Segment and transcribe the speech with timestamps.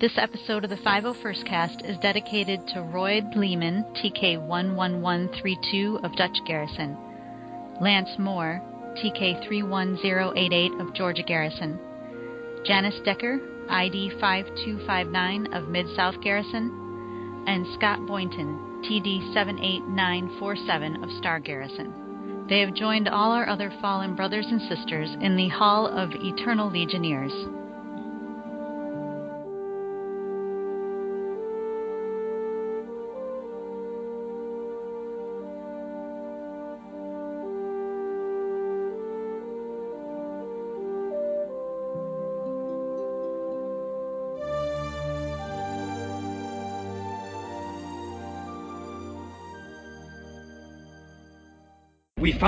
[0.00, 6.38] This episode of the 501st Cast is dedicated to Royd Lehman, TK 11132 of Dutch
[6.46, 6.96] Garrison,
[7.80, 8.62] Lance Moore,
[8.94, 11.80] TK 31088 of Georgia Garrison,
[12.64, 21.40] Janice Decker, ID 5259 of Mid South Garrison, and Scott Boynton, TD 78947 of Star
[21.40, 22.46] Garrison.
[22.48, 26.70] They have joined all our other fallen brothers and sisters in the Hall of Eternal
[26.70, 27.34] Legionnaires.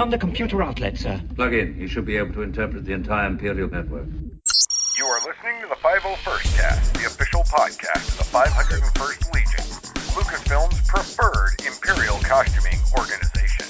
[0.00, 1.20] Found the computer outlet, sir.
[1.36, 1.77] Plug in.
[1.77, 4.08] You should be able to interpret the entire Imperial network.
[4.96, 9.64] You are listening to the 501st Cast, the official podcast of the 501st Legion,
[10.16, 13.69] Lucasfilm's preferred Imperial costuming organization.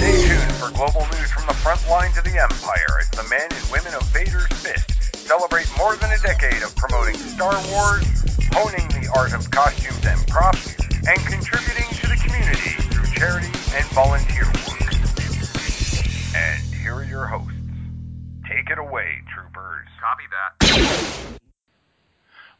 [0.00, 3.44] Stay tuned for global news from the front lines of the Empire as the men
[3.44, 4.88] and women of Vader's Fist
[5.28, 8.08] celebrate more than a decade of promoting Star Wars,
[8.56, 10.72] honing the art of costumes and props,
[11.04, 14.61] and contributing to the community through charity and volunteer work.
[17.22, 17.54] And your hosts.
[18.48, 19.86] Take it away, troopers.
[20.00, 21.38] Copy that.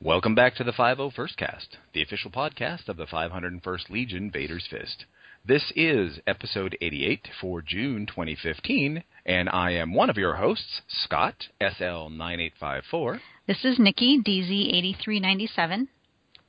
[0.00, 5.05] Welcome back to the 501st Cast, the official podcast of the 501st Legion Vader's Fist.
[5.44, 11.48] This is episode 88 for June 2015, and I am one of your hosts, Scott,
[11.60, 13.20] SL9854.
[13.46, 15.88] This is Nikki, DZ8397.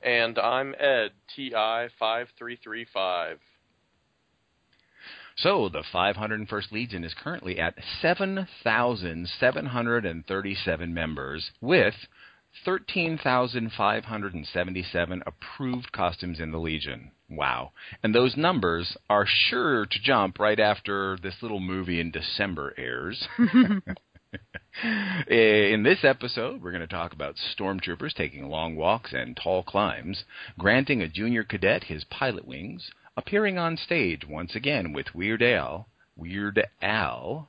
[0.02, 3.38] And I'm Ed, TI5335.
[5.36, 11.94] So the 501st Legion is currently at 7,737 members with
[12.64, 17.10] 13,577 approved costumes in the Legion.
[17.28, 17.72] Wow.
[18.02, 23.26] And those numbers are sure to jump right after this little movie in December airs.
[25.30, 29.62] Eh, in this episode, we're going to talk about stormtroopers taking long walks and tall
[29.62, 30.24] climbs,
[30.58, 35.88] granting a junior cadet his pilot wings, appearing on stage once again with Weird Al,
[36.16, 37.48] Weird Al,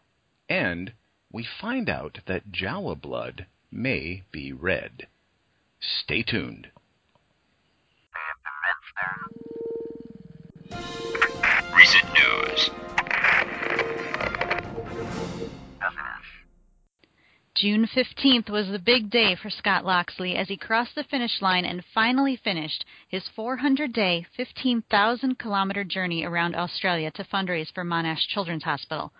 [0.49, 0.93] and
[1.31, 5.07] we find out that Jawa blood may be red.
[5.79, 6.69] Stay tuned.
[11.75, 12.84] Recent news.
[17.55, 21.63] June 15th was the big day for Scott Loxley as he crossed the finish line
[21.63, 28.27] and finally finished his 400 day, 15,000 kilometer journey around Australia to fundraise for Monash
[28.27, 29.13] Children's Hospital.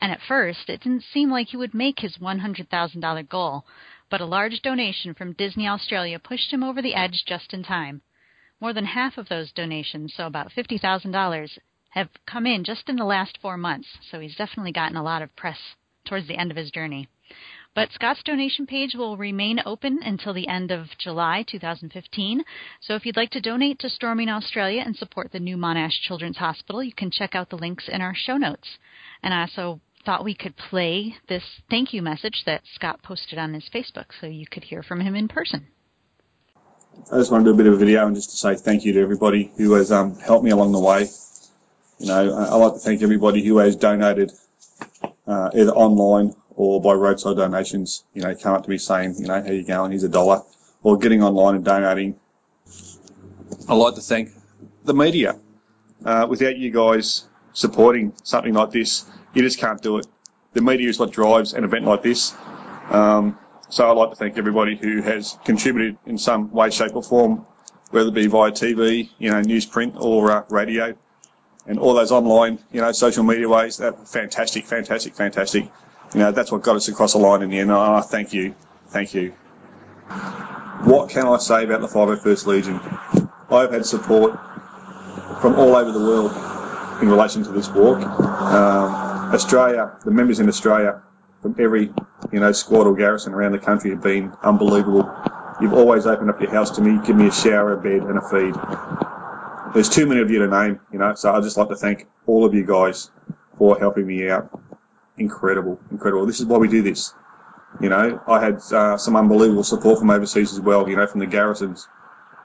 [0.00, 3.64] And at first, it didn't seem like he would make his $100,000 goal,
[4.10, 8.02] but a large donation from Disney Australia pushed him over the edge just in time.
[8.60, 11.58] More than half of those donations, so about $50,000,
[11.90, 15.22] have come in just in the last four months, so he's definitely gotten a lot
[15.22, 17.08] of press towards the end of his journey.
[17.76, 22.42] But Scott's donation page will remain open until the end of July 2015.
[22.80, 26.38] So if you'd like to donate to Storming Australia and support the new Monash Children's
[26.38, 28.66] Hospital, you can check out the links in our show notes.
[29.22, 33.52] And I also thought we could play this thank you message that Scott posted on
[33.52, 35.66] his Facebook so you could hear from him in person.
[37.12, 38.86] I just want to do a bit of a video and just to say thank
[38.86, 41.10] you to everybody who has um, helped me along the way.
[41.98, 44.32] You know, I, I like to thank everybody who has donated
[45.26, 48.04] uh, either online or by roadside donations.
[48.14, 49.92] You know, come up to me saying, you know, how you going?
[49.92, 50.42] Here's a dollar,
[50.82, 52.16] or getting online and donating.
[53.68, 54.30] I'd like to thank
[54.84, 55.38] the media.
[56.04, 60.06] Uh, without you guys supporting something like this, you just can't do it.
[60.52, 62.34] The media is what drives an event like this.
[62.90, 63.38] Um,
[63.68, 67.46] so I'd like to thank everybody who has contributed in some way, shape or form,
[67.90, 70.94] whether it be via TV, you know, newsprint or uh, radio
[71.66, 73.78] and all those online, you know, social media ways.
[73.78, 75.68] That fantastic, fantastic, fantastic.
[76.14, 77.70] You know, that's what got us across the line in the end.
[77.70, 78.54] Oh, thank you,
[78.88, 79.30] thank you.
[80.84, 82.80] What can I say about the 501st Legion?
[83.50, 84.38] I've had support
[85.40, 86.32] from all over the world
[87.02, 87.98] in relation to this walk.
[87.98, 91.02] Um, Australia, the members in Australia
[91.42, 91.92] from every,
[92.32, 95.10] you know, squad or garrison around the country have been unbelievable.
[95.60, 98.18] You've always opened up your house to me, give me a shower, a bed, and
[98.18, 98.54] a feed
[99.76, 102.06] there's too many of you to name, you know, so I'd just like to thank
[102.26, 103.10] all of you guys
[103.58, 104.48] for helping me out.
[105.18, 106.26] Incredible, incredible.
[106.26, 107.12] This is why we do this.
[107.80, 111.20] You know, I had uh, some unbelievable support from overseas as well, you know, from
[111.20, 111.86] the garrisons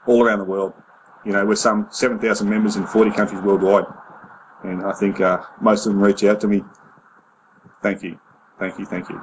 [0.06, 0.74] all around the world.
[1.24, 3.84] You know, we're some 7,000 members in 40 countries worldwide.
[4.64, 6.62] And I think uh, most of them reach out to me.
[7.82, 8.18] Thank you.
[8.58, 8.86] Thank you.
[8.86, 9.20] Thank you.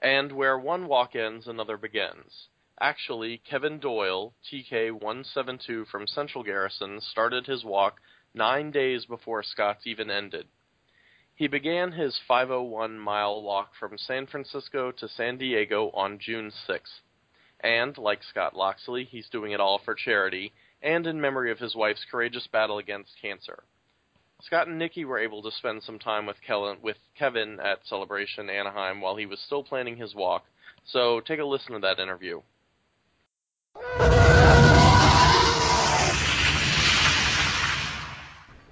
[0.00, 2.48] And where one walk ends, another begins.
[2.80, 8.00] Actually, Kevin Doyle, TK172 from Central Garrison, started his walk
[8.34, 10.46] nine days before Scott's even ended.
[11.36, 17.00] He began his 501 mile walk from San Francisco to San Diego on June 6th.
[17.58, 21.74] And, like Scott Loxley, he's doing it all for charity and in memory of his
[21.74, 23.64] wife's courageous battle against cancer.
[24.42, 26.36] Scott and Nikki were able to spend some time with,
[26.82, 30.44] with Kevin at Celebration Anaheim while he was still planning his walk,
[30.84, 32.42] so take a listen to that interview.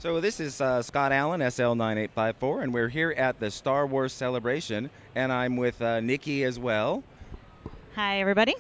[0.03, 4.91] So this is uh, Scott Allen, SL9854, and we're here at the Star Wars Celebration,
[5.15, 7.05] and I'm with uh, Nikki as well.
[7.95, 8.57] Hi, everybody.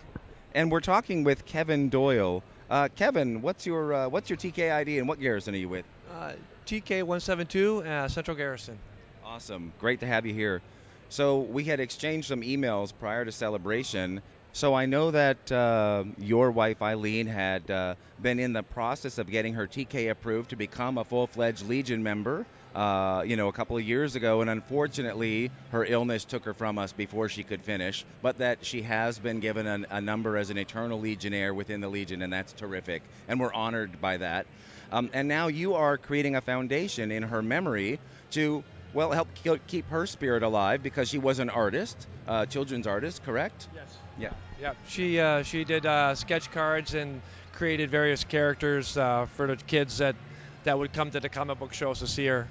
[0.54, 2.44] And we're talking with Kevin Doyle.
[2.70, 5.84] Uh, Kevin, what's your uh, what's your TK ID and what garrison are you with?
[6.12, 6.34] Uh,
[6.66, 8.78] TK172, uh, Central Garrison.
[9.24, 10.62] Awesome, great to have you here.
[11.08, 14.22] So we had exchanged some emails prior to celebration.
[14.54, 19.30] So I know that uh, your wife Eileen had uh, been in the process of
[19.30, 22.44] getting her TK approved to become a full-fledged Legion member.
[22.74, 26.78] Uh, you know, a couple of years ago, and unfortunately, her illness took her from
[26.78, 28.04] us before she could finish.
[28.22, 31.88] But that she has been given an, a number as an eternal Legionnaire within the
[31.88, 33.02] Legion, and that's terrific.
[33.28, 34.46] And we're honored by that.
[34.90, 37.98] Um, and now you are creating a foundation in her memory
[38.32, 38.62] to
[38.94, 39.28] well, help
[39.66, 43.68] keep her spirit alive because she was an artist, uh, children's artist, correct?
[43.74, 44.01] Yes.
[44.18, 44.32] Yeah.
[44.60, 44.74] Yeah.
[44.86, 47.22] She uh, she did uh, sketch cards and
[47.52, 50.16] created various characters uh, for the kids that
[50.64, 52.48] that would come to the comic book shows to see her.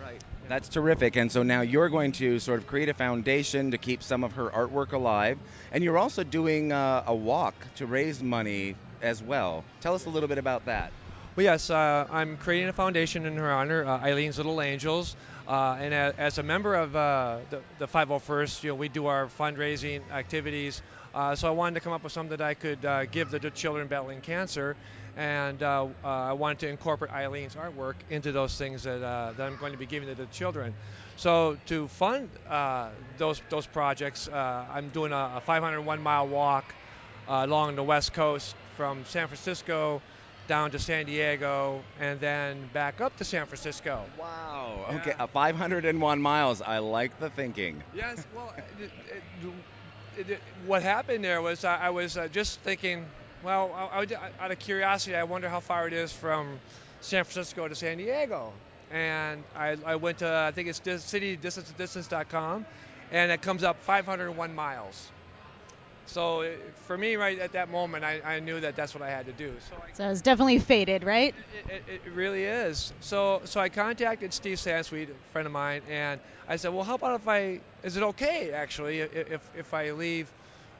[0.00, 0.22] Right.
[0.48, 1.16] That's terrific.
[1.16, 4.32] And so now you're going to sort of create a foundation to keep some of
[4.32, 5.38] her artwork alive,
[5.72, 9.64] and you're also doing uh, a walk to raise money as well.
[9.80, 10.92] Tell us a little bit about that.
[11.36, 15.16] Well, yes, uh, I'm creating a foundation in her honor, uh, Eileen's Little Angels.
[15.50, 19.06] Uh, and a, as a member of uh, the, the 501st, you know, we do
[19.06, 20.80] our fundraising activities.
[21.12, 23.40] Uh, so I wanted to come up with something that I could uh, give the
[23.50, 24.76] children battling cancer,
[25.16, 29.78] and I wanted to incorporate Eileen's artwork into those things that, that I'm going to
[29.78, 30.72] be giving to the children.
[31.16, 32.28] So to fund
[33.18, 36.72] those those projects, I'm doing a, a 501 mile walk
[37.26, 40.00] along the west coast from San Francisco
[40.50, 44.04] down to San Diego, and then back up to San Francisco.
[44.18, 44.84] Wow.
[44.90, 44.96] Yeah.
[44.96, 46.60] Okay, uh, 501 miles.
[46.60, 47.84] I like the thinking.
[47.94, 48.26] Yes.
[48.34, 48.90] Well, it,
[50.18, 53.06] it, it, what happened there was I, I was uh, just thinking,
[53.44, 56.58] well, I, I, out of curiosity, I wonder how far it is from
[57.00, 58.52] San Francisco to San Diego.
[58.90, 62.66] And I, I went to, I think it's citydistance.com,
[63.12, 65.12] and it comes up 501 miles.
[66.06, 69.10] So it, for me, right at that moment, I, I knew that that's what I
[69.10, 69.52] had to do.
[69.68, 71.34] So, I, so it's definitely faded, right?
[71.68, 72.92] It, it, it, really is.
[73.00, 76.96] So so I contacted Steve Sansweet, a friend of mine, and I said, well, how
[76.96, 80.28] about if I, is it okay actually if if I leave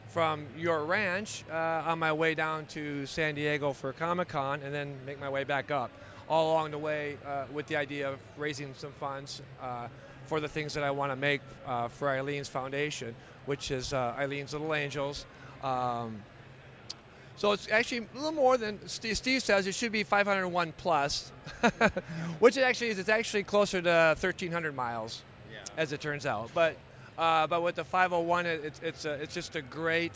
[0.08, 4.74] from your ranch uh, on my way down to San Diego for Comic Con and
[4.74, 5.90] then make my way back up,
[6.28, 9.40] all along the way uh, with the idea of raising some funds.
[9.62, 9.86] Uh,
[10.30, 14.14] for the things that I want to make uh, for Eileen's foundation, which is uh,
[14.18, 15.24] Eileen's Little Angels.
[15.62, 16.22] Um,
[17.36, 19.66] so it's actually a little more than Steve, Steve says.
[19.66, 21.32] It should be 501 plus,
[22.38, 22.98] which it actually is.
[22.98, 25.58] It's actually closer to 1,300 miles, yeah.
[25.78, 26.50] as it turns out.
[26.54, 26.76] But
[27.16, 30.12] uh, but with the 501, it, it's it's a, it's just a great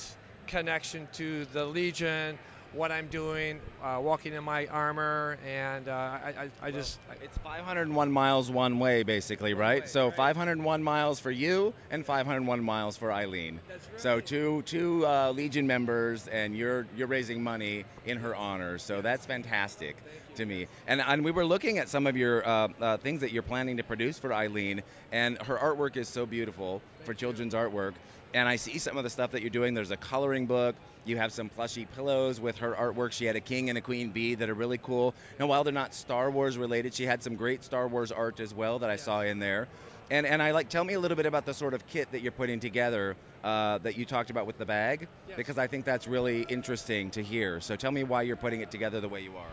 [0.47, 2.39] connection to the Legion,
[2.75, 6.99] what I'm doing, uh, walking in my armor, and uh, I, I, I just.
[7.09, 9.83] Well, it's 501 miles one way, basically, right?
[9.83, 10.17] Way, so right.
[10.17, 13.61] 501 miles for you and 501 miles for Eileen.
[13.69, 14.01] That's right.
[14.01, 18.79] So two two uh, Legion members, and you're you're raising money in her honor.
[18.79, 19.97] So that's fantastic
[20.37, 20.67] to me.
[20.87, 23.77] And and we were looking at some of your uh, uh, things that you're planning
[23.77, 27.19] to produce for Eileen, and her artwork is so beautiful Thank for you.
[27.19, 27.95] children's artwork
[28.35, 29.75] and I see some of the stuff that you're doing.
[29.75, 30.75] There's a coloring book.
[31.05, 33.13] You have some plushy pillows with her artwork.
[33.13, 35.15] She had a king and a queen bee that are really cool.
[35.39, 38.53] Now, while they're not Star Wars related, she had some great Star Wars art as
[38.53, 39.69] well that I saw in there.
[40.11, 42.21] And and I like tell me a little bit about the sort of kit that
[42.21, 45.37] you're putting together uh, that you talked about with the bag, yes.
[45.37, 47.61] because I think that's really interesting to hear.
[47.61, 49.53] So tell me why you're putting it together the way you are.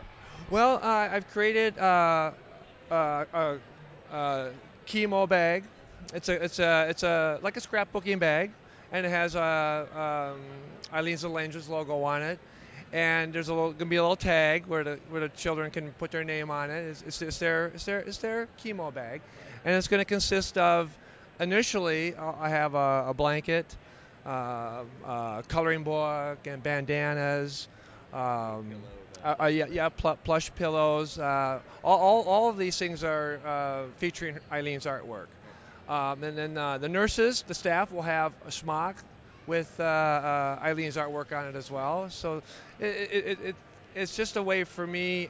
[0.50, 2.32] Well, uh, I've created uh,
[2.90, 3.58] uh a,
[4.12, 4.52] a
[4.88, 5.64] chemo bag.
[6.14, 8.52] It's a it's a it's a like a scrapbooking bag
[8.92, 10.42] and it has uh, um,
[10.94, 12.40] Eileen's Little Angels logo on it.
[12.94, 15.92] And there's a little, gonna be a little tag where the where the children can
[15.94, 16.82] put their name on it.
[16.82, 19.22] It's, it's, it's their it's their it's their chemo bag,
[19.64, 20.94] and it's going to consist of
[21.40, 23.66] initially I have a, a blanket,
[24.26, 27.70] uh, a coloring book, and bandanas.
[28.14, 28.76] Um,
[29.24, 31.18] uh, uh, yeah, yeah pl- plush pillows.
[31.18, 35.28] Uh, all, all, all of these things are uh, featuring Eileen's artwork.
[35.92, 38.96] Um, and then uh, the nurses, the staff will have a smock
[39.46, 42.10] with uh, uh, Eileen's artwork on it as well.
[42.10, 42.42] So
[42.80, 43.56] it, it, it, it
[43.94, 45.30] it's just a way for me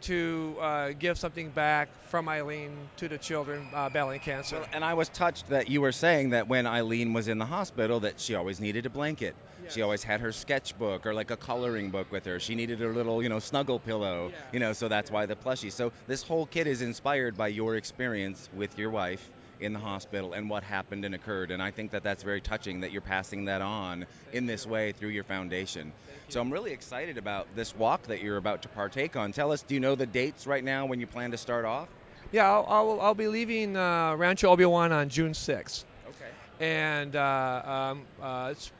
[0.00, 4.56] to uh, give something back from Eileen to the children uh, battling cancer.
[4.56, 7.46] Well, and I was touched that you were saying that when Eileen was in the
[7.46, 9.36] hospital, that she always needed a blanket.
[9.62, 9.74] Yes.
[9.74, 12.40] She always had her sketchbook or like a coloring book with her.
[12.40, 14.30] She needed her little, you know, snuggle pillow.
[14.32, 14.38] Yeah.
[14.52, 15.70] You know, so that's why the plushie.
[15.70, 20.32] So this whole kit is inspired by your experience with your wife in the hospital
[20.32, 21.50] and what happened and occurred.
[21.50, 24.92] And I think that that's very touching that you're passing that on in this way
[24.92, 25.92] through your foundation.
[26.28, 29.32] So I'm really excited about this walk that you're about to partake on.
[29.32, 31.88] Tell us, do you know the dates right now when you plan to start off?
[32.32, 35.84] Yeah, I'll, I'll, I'll be leaving uh, Rancho Obi-Wan on June 6th.
[36.08, 36.64] Okay.
[36.64, 37.62] And uh,
[37.92, 38.70] um, uh, it's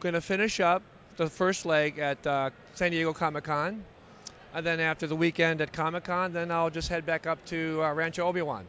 [0.00, 0.82] going to finish up
[1.16, 3.84] the first leg at uh, San Diego Comic Con.
[4.54, 7.82] And then after the weekend at Comic Con, then I'll just head back up to
[7.82, 8.64] uh, Rancho Obi-Wan.
[8.64, 8.66] Awesome.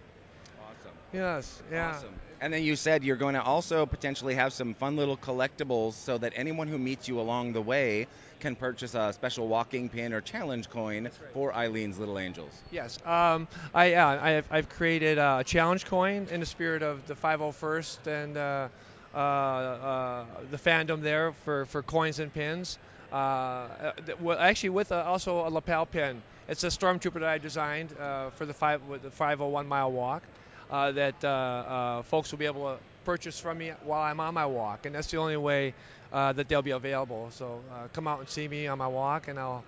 [1.17, 1.89] Yes, yeah.
[1.89, 2.13] Awesome.
[2.39, 6.19] And then you said you're going to also potentially have some fun little collectibles so
[6.19, 8.05] that anyone who meets you along the way
[8.39, 12.53] can purchase a special walking pin or challenge coin for Eileen's Little Angels.
[12.71, 17.07] Yes, um, I yeah, I have, I've created a challenge coin in the spirit of
[17.07, 18.67] the 501st and uh,
[19.15, 22.77] uh, uh, the fandom there for, for coins and pins.
[23.11, 26.21] Uh, well, actually, with a, also a lapel pin.
[26.47, 30.36] It's a stormtrooper that I designed uh, for the five the 501 mile walk uh,
[30.69, 34.45] that uh, uh, folks will be able to purchase from me while I'm on my
[34.45, 35.73] walk, and that's the only way
[36.11, 37.29] uh, that they'll be available.
[37.31, 39.63] So uh, come out and see me on my walk, and I'll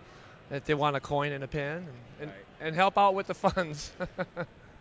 [0.52, 1.88] if they want a coin and a pin, and,
[2.22, 3.92] and, and help out with the funds.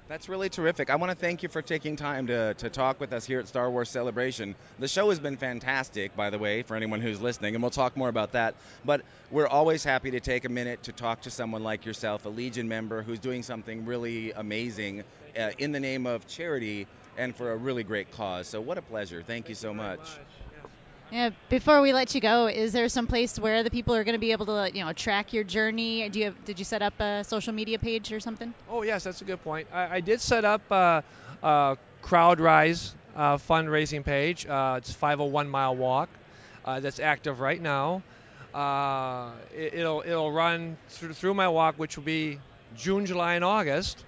[0.08, 0.88] That's really terrific.
[0.88, 3.46] I want to thank you for taking time to, to talk with us here at
[3.46, 4.54] Star Wars Celebration.
[4.78, 7.94] The show has been fantastic, by the way, for anyone who's listening, and we'll talk
[7.94, 8.54] more about that.
[8.86, 12.30] But we're always happy to take a minute to talk to someone like yourself, a
[12.30, 15.04] Legion member who's doing something really amazing
[15.36, 18.46] uh, in the name of charity and for a really great cause.
[18.46, 19.22] So, what a pleasure.
[19.22, 20.18] Thank you so much.
[21.10, 24.14] Yeah, before we let you go, is there some place where the people are going
[24.14, 26.06] to be able to, you know, track your journey?
[26.10, 28.52] Do you have, did you set up a social media page or something?
[28.68, 29.68] Oh yes, that's a good point.
[29.72, 31.00] I, I did set up uh,
[31.42, 34.46] a CrowdRise uh, fundraising page.
[34.46, 36.10] Uh, it's 501 Mile Walk.
[36.62, 38.02] Uh, that's active right now.
[38.52, 42.38] Uh, it, will it'll run through, through my walk, which will be
[42.76, 44.04] June, July, and August.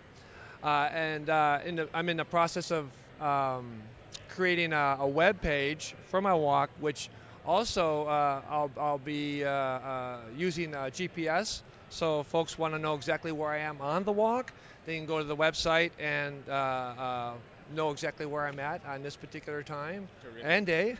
[0.62, 2.90] Uh, and uh, in the, I'm in the process of
[3.20, 3.82] um,
[4.28, 7.10] creating a, a web page for my walk, which
[7.44, 11.62] also uh, I'll, I'll be uh, uh, using uh, GPS.
[11.88, 14.52] So folks want to know exactly where I am on the walk,
[14.84, 17.32] they can go to the website and uh, uh,
[17.68, 20.08] know exactly where I'm at on this particular time
[20.40, 20.96] and day.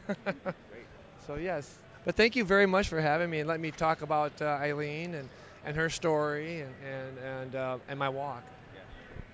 [1.26, 4.40] so yes, but thank you very much for having me and let me talk about
[4.40, 5.30] uh, Eileen and,
[5.64, 8.44] and her story and and and, uh, and my walk.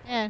[0.07, 0.29] Yeah.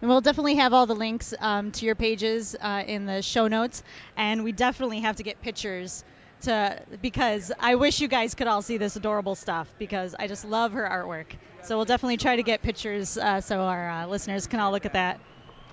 [0.00, 3.48] And we'll definitely have all the links um, to your pages uh, in the show
[3.48, 3.82] notes,
[4.16, 6.04] and we definitely have to get pictures
[6.42, 10.44] to because I wish you guys could all see this adorable stuff because I just
[10.44, 11.26] love her artwork.
[11.64, 14.86] So we'll definitely try to get pictures uh, so our uh, listeners can all look
[14.86, 15.20] at that.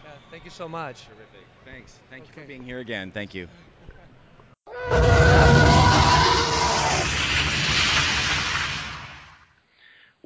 [0.04, 1.06] Yeah, thank you so much.
[1.06, 1.48] Terrific.
[1.64, 1.98] Thanks.
[2.10, 3.12] Thank you for being here again.
[3.12, 3.48] Thank you.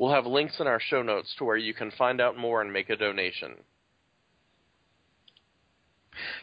[0.02, 2.74] We'll have links in our show notes to where you can find out more and
[2.74, 3.54] make a donation.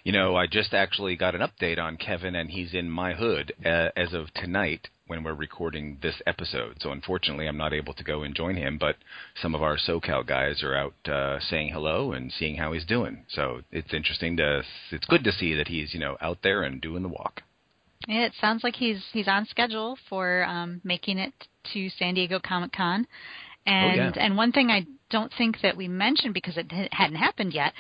[0.05, 3.53] You know, I just actually got an update on Kevin, and he's in my hood
[3.67, 6.77] uh, as of tonight when we're recording this episode.
[6.81, 8.95] So unfortunately, I'm not able to go and join him, but
[9.43, 13.25] some of our SoCal guys are out uh, saying hello and seeing how he's doing.
[13.29, 14.63] So it's interesting to,
[14.93, 17.43] it's good to see that he's you know out there and doing the walk.
[18.07, 21.33] Yeah, it sounds like he's he's on schedule for um, making it
[21.73, 23.07] to San Diego Comic Con.
[23.69, 24.25] And Oh, yeah.
[24.25, 27.73] and one thing I don't think that we mentioned because it ha- hadn't happened yet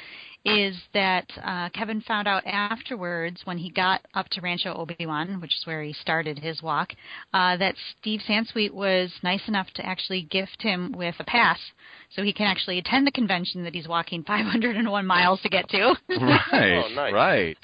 [0.45, 5.40] is that uh, Kevin found out afterwards when he got up to Rancho Obi Wan,
[5.40, 6.92] which is where he started his walk,
[7.35, 11.59] uh, that Steve Sansweet was nice enough to actually gift him with a pass
[12.14, 15.95] so he can actually attend the convention that he's walking 501 miles to get to.
[16.09, 17.12] Right, Oh, nice.
[17.12, 17.57] right.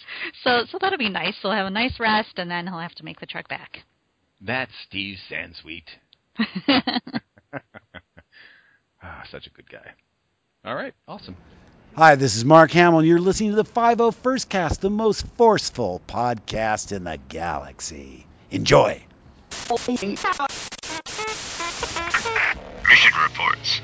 [0.42, 1.34] so so that'll be nice.
[1.42, 3.78] He'll have a nice rest and then he'll have to make the trek back.
[4.42, 5.84] That's Steve Sansweet.
[9.04, 9.92] ah, such a good guy.
[10.64, 11.36] All right, awesome.
[11.94, 16.00] Hi, this is Mark Hamill, and you're listening to the 501st Cast, the most forceful
[16.08, 18.26] podcast in the galaxy.
[18.50, 19.00] Enjoy.
[22.88, 23.80] Mission reports.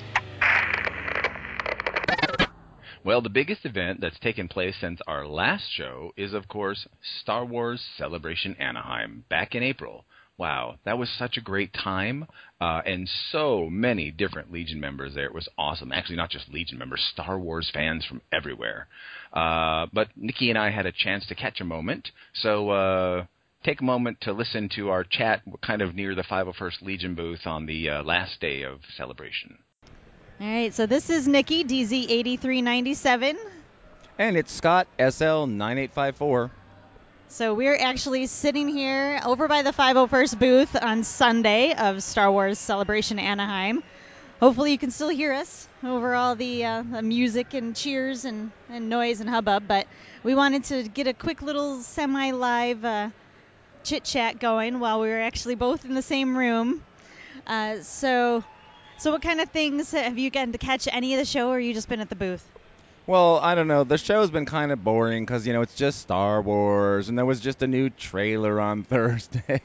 [3.03, 6.87] Well, the biggest event that's taken place since our last show is, of course,
[7.23, 10.05] Star Wars Celebration Anaheim back in April.
[10.40, 12.25] Wow, that was such a great time,
[12.62, 15.26] uh, and so many different Legion members there.
[15.26, 15.92] It was awesome.
[15.92, 18.88] Actually, not just Legion members, Star Wars fans from everywhere.
[19.35, 23.25] Uh, but Nikki and I had a chance to catch a moment, so uh,
[23.64, 27.47] take a moment to listen to our chat kind of near the 501st Legion booth
[27.47, 29.59] on the uh, last day of celebration.
[30.40, 33.35] All right, so this is Nikki, DZ8397.
[34.18, 36.50] And it's Scott, SL9854.
[37.33, 42.59] So we're actually sitting here over by the 501st booth on Sunday of Star Wars
[42.59, 43.85] Celebration Anaheim.
[44.41, 48.51] Hopefully you can still hear us over all the, uh, the music and cheers and,
[48.69, 49.87] and noise and hubbub, but
[50.25, 53.11] we wanted to get a quick little semi-live uh,
[53.85, 56.83] chit chat going while we were actually both in the same room.
[57.47, 58.43] Uh, so,
[58.99, 61.61] so what kind of things have you gotten to catch any of the show, or
[61.61, 62.45] you just been at the booth?
[63.07, 63.83] Well, I don't know.
[63.83, 67.26] The show's been kind of boring because you know it's just Star Wars, and there
[67.26, 69.61] was just a new trailer on Thursday.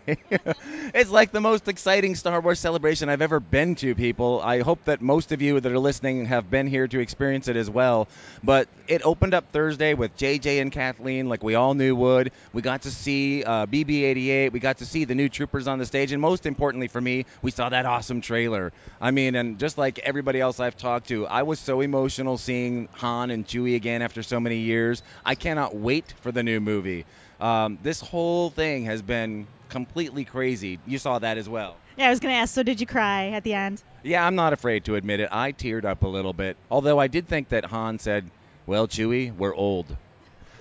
[0.96, 3.94] it's like the most exciting Star Wars celebration I've ever been to.
[3.94, 7.48] People, I hope that most of you that are listening have been here to experience
[7.48, 8.08] it as well.
[8.42, 12.32] But it opened up Thursday with JJ and Kathleen, like we all knew would.
[12.51, 14.54] We got to see uh, BB-88.
[14.54, 17.25] We got to see the new troopers on the stage, and most importantly for me,
[17.44, 18.74] we saw that awesome trailer.
[19.00, 22.89] I mean, and just like everybody else I've talked to, I was so emotional seeing
[22.94, 25.03] Han and Chewie again after so many years.
[25.24, 27.05] I cannot wait for the new movie.
[27.39, 30.79] Um, this whole thing has been completely crazy.
[30.86, 31.77] You saw that as well.
[31.98, 33.82] Yeah, I was going to ask, so did you cry at the end?
[34.03, 35.29] Yeah, I'm not afraid to admit it.
[35.32, 36.58] I teared up a little bit.
[36.70, 38.29] Although I did think that Han said,
[38.65, 39.96] Well, Chewie, we're old.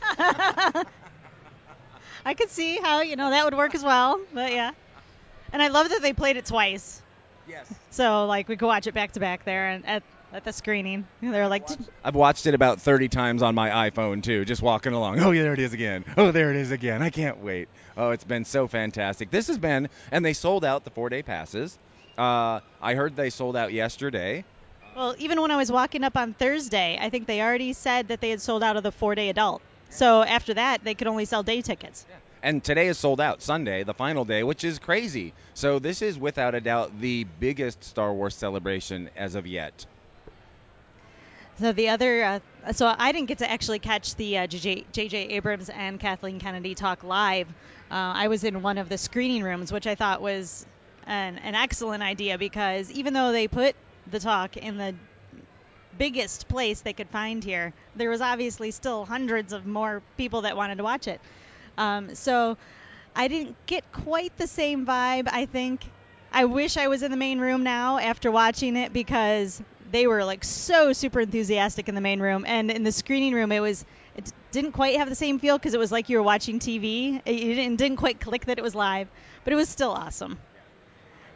[2.26, 4.20] I could see how, you know, that would work as well.
[4.32, 4.70] But yeah.
[5.52, 7.00] And I love that they played it twice.
[7.48, 7.72] Yes.
[7.90, 10.02] So, like, we could watch it back to back there and at,
[10.34, 11.06] at the screening.
[11.22, 11.66] They're like,
[12.02, 15.20] I've watched it about 30 times on my iPhone too, just walking along.
[15.20, 16.04] Oh, yeah, there it is again.
[16.16, 17.02] Oh, there it is again.
[17.02, 17.68] I can't wait.
[17.96, 19.30] Oh, it's been so fantastic.
[19.30, 21.78] This has been, and they sold out the four day passes.
[22.18, 24.44] Uh, I heard they sold out yesterday.
[24.96, 28.20] Well, even when I was walking up on Thursday, I think they already said that
[28.20, 29.62] they had sold out of the four day adult.
[29.90, 32.04] So after that, they could only sell day tickets.
[32.42, 35.32] And today is sold out, Sunday, the final day, which is crazy.
[35.54, 39.86] So this is without a doubt the biggest Star Wars celebration as of yet.
[41.60, 45.30] So the other, uh, so I didn't get to actually catch the uh, JJ, JJ
[45.32, 47.48] Abrams and Kathleen Kennedy talk live.
[47.90, 50.66] Uh, I was in one of the screening rooms, which I thought was
[51.06, 53.76] an, an excellent idea because even though they put
[54.10, 54.94] the talk in the
[55.96, 60.56] biggest place they could find here, there was obviously still hundreds of more people that
[60.56, 61.20] wanted to watch it.
[61.78, 62.56] Um, so
[63.14, 65.28] I didn't get quite the same vibe.
[65.30, 65.84] I think
[66.32, 69.62] I wish I was in the main room now after watching it because
[69.94, 73.52] they were like so super enthusiastic in the main room, and in the screening room
[73.52, 73.84] it was
[74.16, 77.20] it didn't quite have the same feel because it was like you were watching TV.
[77.24, 79.08] It didn't, didn't quite click that it was live,
[79.44, 80.38] but it was still awesome.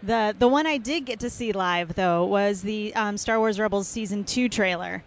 [0.03, 3.59] The the one I did get to see live though was the um, Star Wars
[3.59, 5.05] Rebels season two trailer.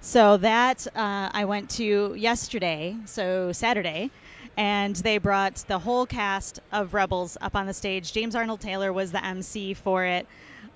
[0.00, 4.10] So that uh, I went to yesterday, so Saturday,
[4.56, 8.12] and they brought the whole cast of Rebels up on the stage.
[8.12, 10.26] James Arnold Taylor was the MC for it,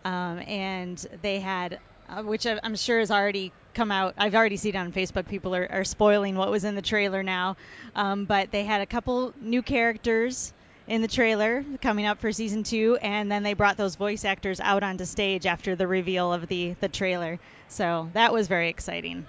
[0.05, 1.79] um, and they had,
[2.13, 4.15] uh, which I'm sure has already come out.
[4.19, 5.29] I've already seen it on Facebook.
[5.29, 7.57] People are, are spoiling what was in the trailer now,
[7.95, 10.53] um, but they had a couple new characters
[10.87, 14.61] in the trailer coming up for season two, and then they brought those voice actors
[14.61, 17.39] out onto stage after the reveal of the the trailer.
[17.69, 19.27] So that was very exciting.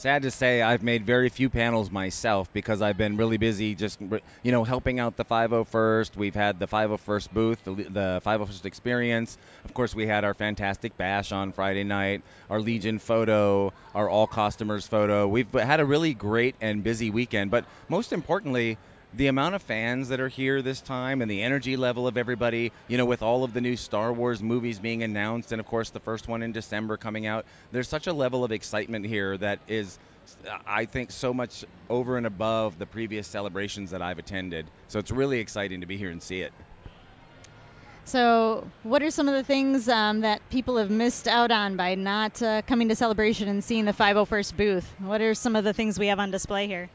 [0.00, 4.00] Sad to say, I've made very few panels myself because I've been really busy just,
[4.00, 6.16] you know, helping out the 501st.
[6.16, 9.36] We've had the 501st booth, the, the 501st experience.
[9.62, 14.26] Of course, we had our fantastic bash on Friday night, our Legion photo, our all
[14.26, 15.28] customers photo.
[15.28, 18.78] We've had a really great and busy weekend, but most importantly,
[19.14, 22.72] the amount of fans that are here this time and the energy level of everybody,
[22.88, 25.90] you know, with all of the new Star Wars movies being announced and of course
[25.90, 29.58] the first one in December coming out, there's such a level of excitement here that
[29.68, 29.98] is
[30.66, 34.66] I think so much over and above the previous celebrations that I've attended.
[34.88, 36.52] So it's really exciting to be here and see it.
[38.04, 41.94] So, what are some of the things um, that people have missed out on by
[41.94, 44.94] not uh, coming to Celebration and seeing the 501st booth?
[44.98, 46.90] What are some of the things we have on display here?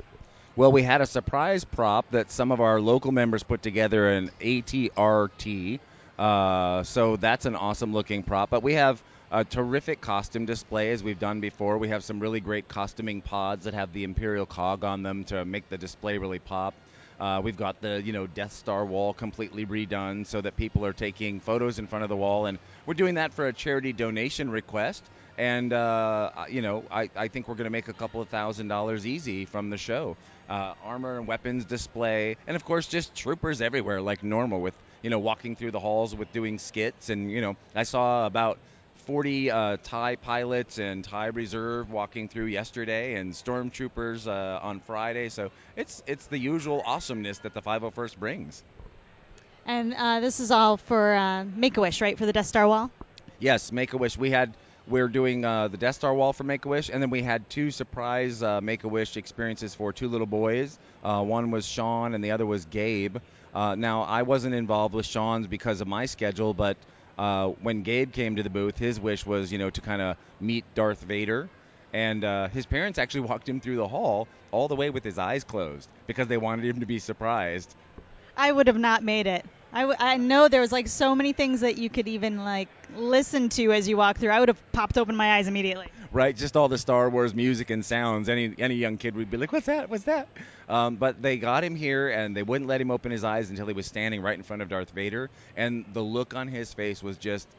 [0.57, 4.31] Well, we had a surprise prop that some of our local members put together an
[4.39, 5.79] ATRT.
[6.17, 8.49] Uh, so that's an awesome looking prop.
[8.51, 11.77] But we have a terrific costume display as we've done before.
[11.77, 15.43] We have some really great costuming pods that have the Imperial cog on them to
[15.43, 16.73] make the display really pop.
[17.19, 20.93] Uh, we've got the you know Death Star wall completely redone so that people are
[20.93, 24.49] taking photos in front of the wall, and we're doing that for a charity donation
[24.49, 25.03] request.
[25.37, 28.67] And uh, you know, I, I think we're going to make a couple of thousand
[28.67, 30.17] dollars easy from the show.
[30.47, 35.09] Uh, armor and weapons display, and of course just troopers everywhere like normal with you
[35.09, 38.59] know walking through the halls with doing skits, and you know I saw about
[39.05, 45.29] 40 uh, TIE pilots and TIE reserve walking through yesterday, and stormtroopers uh, on Friday.
[45.29, 48.63] So it's it's the usual awesomeness that the 501st brings.
[49.65, 52.17] And uh, this is all for uh, Make a Wish, right?
[52.17, 52.91] For the Death Star wall.
[53.39, 54.17] Yes, Make a Wish.
[54.17, 54.53] We had
[54.87, 57.49] we're doing uh, the Death Star wall for Make a Wish, and then we had
[57.49, 60.77] two surprise uh, Make a Wish experiences for two little boys.
[61.03, 63.17] Uh, one was Sean, and the other was Gabe.
[63.53, 66.77] Uh, now I wasn't involved with Sean's because of my schedule, but
[67.17, 70.17] uh, when Gabe came to the booth, his wish was you know to kind of
[70.39, 71.49] meet Darth Vader.
[71.93, 75.17] And uh, his parents actually walked him through the hall all the way with his
[75.17, 77.73] eyes closed because they wanted him to be surprised.
[78.37, 79.45] I would have not made it.
[79.75, 82.69] I, w- I know there was like so many things that you could even like
[82.95, 84.29] listen to as you walk through.
[84.29, 85.87] I would have popped open my eyes immediately.
[86.13, 88.29] Right, just all the Star Wars music and sounds.
[88.29, 89.89] Any any young kid would be like, "What's that?
[89.89, 90.29] What's that?"
[90.69, 93.67] Um, but they got him here, and they wouldn't let him open his eyes until
[93.67, 97.03] he was standing right in front of Darth Vader, and the look on his face
[97.03, 97.49] was just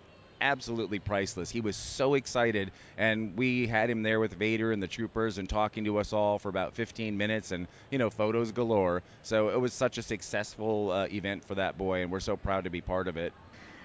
[0.41, 1.51] absolutely priceless.
[1.51, 5.49] He was so excited, and we had him there with Vader and the troopers and
[5.49, 9.03] talking to us all for about 15 minutes, and you know, photos galore.
[9.23, 12.65] So it was such a successful uh, event for that boy, and we're so proud
[12.65, 13.33] to be part of it.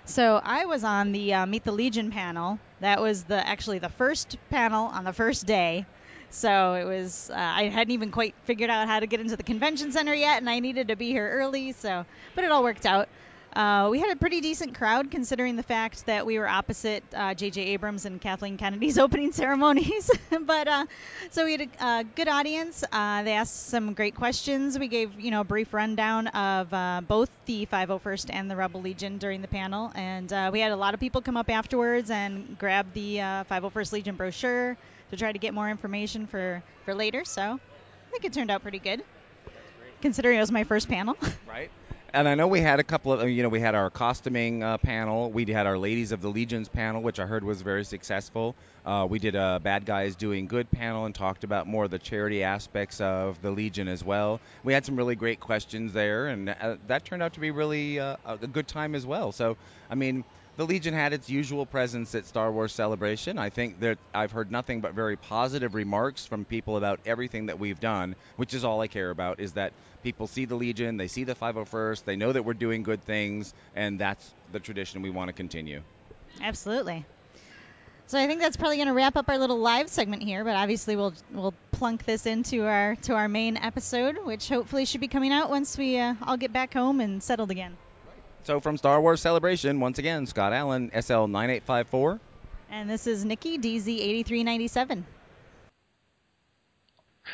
[0.06, 2.60] So I was on the uh, Meet the Legion panel.
[2.80, 5.86] That was the actually the first panel on the first day.
[6.32, 9.44] So it was uh, I hadn't even quite figured out how to get into the
[9.44, 11.74] convention center yet, and I needed to be here early.
[11.74, 13.10] So, but it all worked out.
[13.54, 17.62] Uh, we had a pretty decent crowd considering the fact that we were opposite J.J.
[17.62, 20.10] Uh, Abrams and Kathleen Kennedy's opening ceremonies.
[20.42, 20.86] but uh,
[21.32, 22.84] so we had a, a good audience.
[22.90, 24.80] Uh, they asked some great questions.
[24.80, 28.82] We gave you know a brief rundown of uh, both the 501st and the Rebel
[28.82, 32.58] Legion during the panel, and we had a lot of people come up afterwards and
[32.58, 34.78] grab the 501st Legion brochure
[35.10, 37.26] to try to get more information for for later.
[37.26, 39.04] So I think it turned out pretty good,
[40.02, 41.18] considering it was my first panel.
[41.46, 41.70] Right
[42.14, 44.78] and I know we had a couple of, you know, we had our costuming uh,
[44.78, 45.32] panel.
[45.32, 48.56] We had our Ladies of the Legions panel, which I heard was very successful.
[48.86, 52.00] Uh, we did a Bad Guys Doing Good panel and talked about more of the
[52.00, 54.42] charity aspects of the Legion as well.
[54.64, 58.00] We had some really great questions there, and uh, that turned out to be really
[58.00, 59.32] uh, a good time as well.
[59.32, 59.56] So,
[59.90, 60.24] I mean,
[60.58, 63.38] the Legion had its usual presence at Star Wars Celebration.
[63.38, 67.60] I think that I've heard nothing but very positive remarks from people about everything that
[67.60, 71.08] we've done, which is all I care about is that people see the Legion, they
[71.08, 75.10] see the 501st, they know that we're doing good things, and that's the tradition we
[75.10, 75.82] want to continue.
[76.42, 77.06] Absolutely.
[78.08, 80.56] So I think that's probably going to wrap up our little live segment here, but
[80.56, 85.08] obviously we'll we'll plunk this into our to our main episode, which hopefully should be
[85.08, 87.78] coming out once we uh, all get back home and settled again.
[88.44, 92.20] So from Star Wars Celebration, once again, Scott Allen, SL9854.
[92.72, 95.04] And this is Nikki, DZ8397.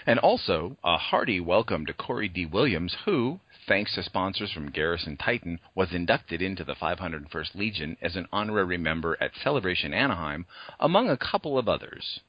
[0.06, 2.46] And also, a hearty welcome to Corey D.
[2.46, 8.17] Williams, who, thanks to sponsors from Garrison Titan, was inducted into the 501st Legion as
[8.17, 10.46] an honorary member at Celebration Anaheim,
[10.78, 12.20] among a couple of others.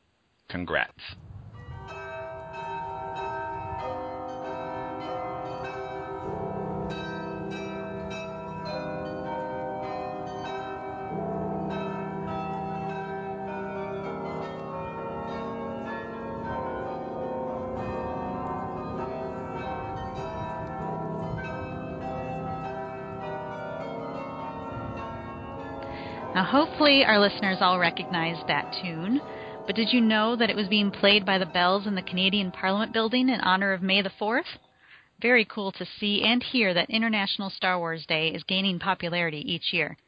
[0.49, 1.17] Congrats.
[26.49, 29.21] Hopefully, our listeners all recognize that tune.
[29.67, 32.51] But did you know that it was being played by the bells in the Canadian
[32.51, 34.57] Parliament building in honor of May the 4th?
[35.21, 39.75] Very cool to see and hear that International Star Wars Day is gaining popularity each
[39.75, 39.99] year.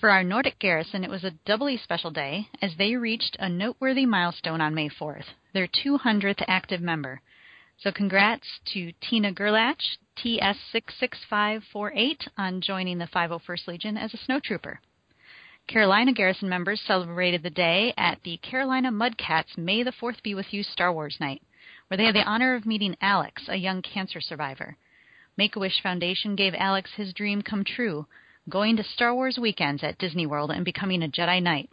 [0.00, 4.06] For our Nordic garrison, it was a doubly special day as they reached a noteworthy
[4.06, 7.20] milestone on May 4th, their 200th active member.
[7.78, 9.76] So congrats to Tina Gerlach,
[10.16, 14.78] TS66548, on joining the 501st Legion as a snowtrooper.
[15.68, 20.52] Carolina Garrison members celebrated the day at the Carolina Mudcats May the 4th Be With
[20.52, 21.40] You Star Wars Night,
[21.86, 24.76] where they had the honor of meeting Alex, a young cancer survivor.
[25.36, 28.06] Make a Wish Foundation gave Alex his dream come true,
[28.48, 31.70] going to Star Wars weekends at Disney World and becoming a Jedi Knight.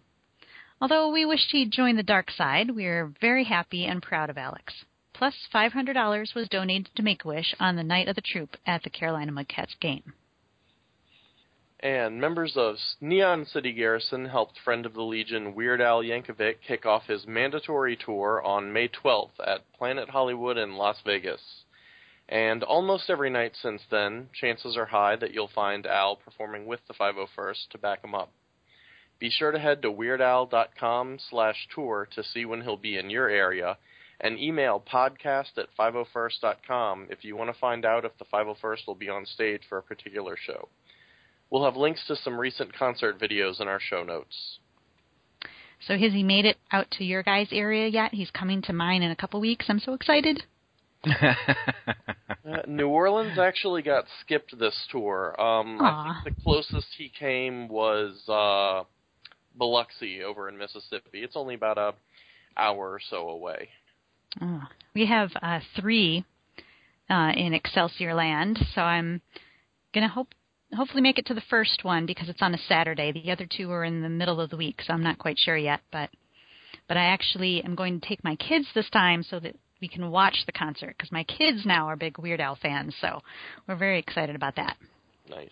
[0.79, 4.37] Although we wished he'd join the dark side, we are very happy and proud of
[4.37, 4.85] Alex.
[5.13, 8.83] Plus, $500 was donated to Make a Wish on the night of the troop at
[8.83, 10.13] the Carolina Mudcats game
[11.81, 16.85] and members of Neon City Garrison helped friend of the Legion Weird Al Yankovic kick
[16.85, 21.63] off his mandatory tour on May 12th at Planet Hollywood in Las Vegas.
[22.27, 26.81] And almost every night since then, chances are high that you'll find Al performing with
[26.87, 28.31] the 501st to back him up.
[29.17, 33.29] Be sure to head to weirdal.com slash tour to see when he'll be in your
[33.29, 33.77] area,
[34.19, 38.95] and email podcast at 501st.com if you want to find out if the 501st will
[38.95, 40.67] be on stage for a particular show.
[41.49, 44.59] We'll have links to some recent concert videos in our show notes.
[45.87, 48.13] So has he made it out to your guys' area yet?
[48.13, 49.65] He's coming to mine in a couple weeks.
[49.69, 50.43] I'm so excited.
[52.49, 55.39] Uh, New Orleans actually got skipped this tour.
[55.39, 58.85] Um, I think the closest he came was uh,
[59.55, 61.21] Biloxi over in Mississippi.
[61.21, 61.93] It's only about a
[62.57, 63.69] hour or so away.
[64.41, 64.63] Oh,
[64.95, 66.25] we have uh, three
[67.09, 69.21] uh, in Excelsior Land, so I'm
[69.93, 70.33] gonna hope
[70.75, 73.11] hopefully make it to the first one because it's on a Saturday.
[73.11, 75.57] The other two are in the middle of the week, so I'm not quite sure
[75.57, 75.81] yet.
[75.91, 76.09] But
[76.87, 80.09] but I actually am going to take my kids this time so that we can
[80.11, 83.21] watch the concert because my kids now are big Weird Al fans, so
[83.67, 84.77] we're very excited about that.
[85.29, 85.49] Nice.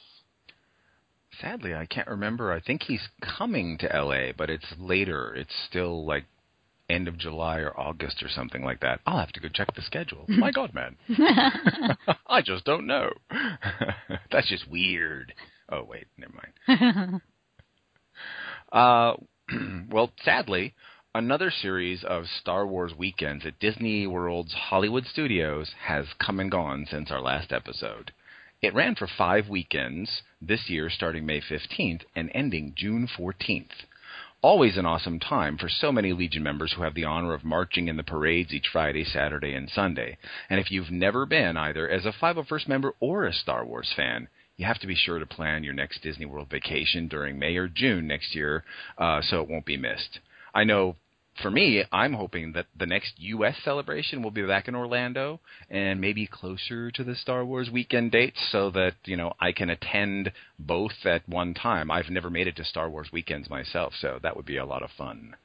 [1.40, 2.52] Sadly, I can't remember.
[2.52, 5.36] I think he's coming to LA, but it's later.
[5.36, 6.26] It's still like
[6.89, 9.00] end of July or August or something like that.
[9.06, 10.26] I'll have to go check the schedule.
[10.28, 10.97] My God, man.
[12.28, 13.10] I just don't know.
[14.32, 15.34] That's just weird.
[15.69, 17.21] Oh wait, never mind.
[18.71, 19.13] Uh,
[19.89, 20.73] well, sadly,
[21.13, 26.86] another series of Star Wars weekends at Disney World's Hollywood Studios has come and gone
[26.89, 28.12] since our last episode.
[28.62, 33.86] It ran for five weekends this year, starting May 15th and ending June 14th.
[34.43, 37.88] Always an awesome time for so many Legion members who have the honor of marching
[37.88, 40.19] in the parades each Friday, Saturday, and Sunday.
[40.47, 44.28] And if you've never been either as a 501st member or a Star Wars fan,
[44.56, 47.67] you have to be sure to plan your next Disney World vacation during May or
[47.67, 48.63] June next year
[49.00, 50.19] uh, so it won't be missed.
[50.54, 50.97] I know
[51.41, 53.56] for me, I'm hoping that the next U.S.
[53.63, 58.39] celebration will be back in Orlando and maybe closer to the Star Wars weekend dates
[58.52, 61.91] so that, you know, I can attend both at one time.
[61.91, 64.84] I've never made it to Star Wars weekends myself, so that would be a lot
[64.84, 65.36] of fun.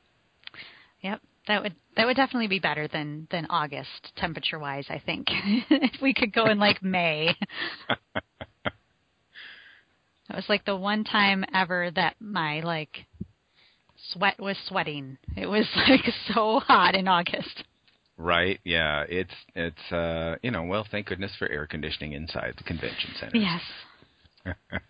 [1.01, 1.21] Yep.
[1.49, 4.87] That would that would definitely be better than than August temperature wise.
[4.89, 5.27] I think
[5.71, 7.35] if we could go in like May.
[10.33, 13.05] It was like the one time ever that my like
[14.13, 15.19] sweat was sweating.
[15.37, 17.65] It was like so hot in August.
[18.17, 18.61] Right?
[18.65, 23.11] Yeah, it's it's uh, you know, well, thank goodness for air conditioning inside the convention
[23.19, 23.37] center.
[23.37, 23.63] Yes.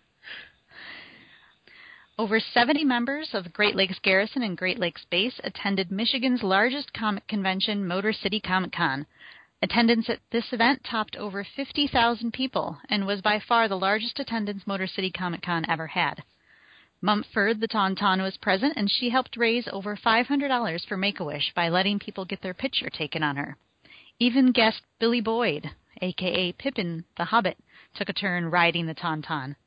[2.19, 6.93] Over 70 members of the Great Lakes Garrison and Great Lakes Base attended Michigan's largest
[6.93, 9.07] comic convention, Motor City Comic Con.
[9.63, 14.67] Attendance at this event topped over 50,000 people and was by far the largest attendance
[14.67, 16.21] Motor City Comic Con ever had.
[17.05, 21.99] Mumford the Tauntaun was present and she helped raise over $500 for Make-A-Wish by letting
[21.99, 23.57] people get their picture taken on her.
[24.19, 25.69] Even guest Billy Boyd,
[26.01, 27.57] aka Pippin the Hobbit,
[27.93, 29.57] took a turn riding the Tauntaun.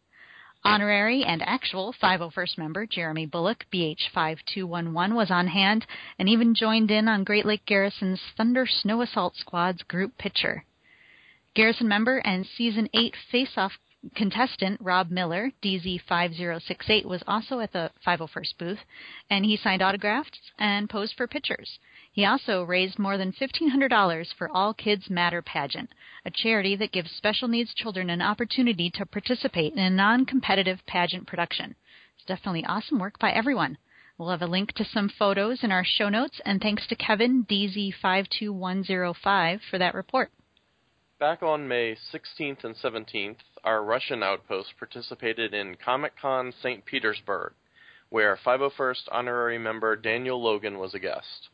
[0.65, 5.85] Honorary and actual 501st member Jeremy Bulloch, BH5211, was on hand
[6.19, 10.65] and even joined in on Great Lake Garrison's Thunder Snow Assault Squad's group picture.
[11.55, 13.73] Garrison member and Season 8 face-off
[14.15, 18.79] contestant Rob Miller, DZ5068, was also at the 501st booth,
[19.29, 21.79] and he signed autographs and posed for pictures.
[22.13, 25.91] He also raised more than $1,500 for All Kids Matter pageant,
[26.25, 31.27] a charity that gives special needs children an opportunity to participate in a non-competitive pageant
[31.27, 31.75] production.
[32.17, 33.77] It's definitely awesome work by everyone.
[34.19, 37.45] We'll have a link to some photos in our show notes, and thanks to Kevin,
[37.45, 40.31] DZ52105, for that report.
[41.19, 46.85] Back on May 16th and 17th, our Russian outpost participated in Comic Con St.
[46.85, 47.55] Petersburg,
[48.11, 51.49] where 501st honorary member Daniel Logan was a guest.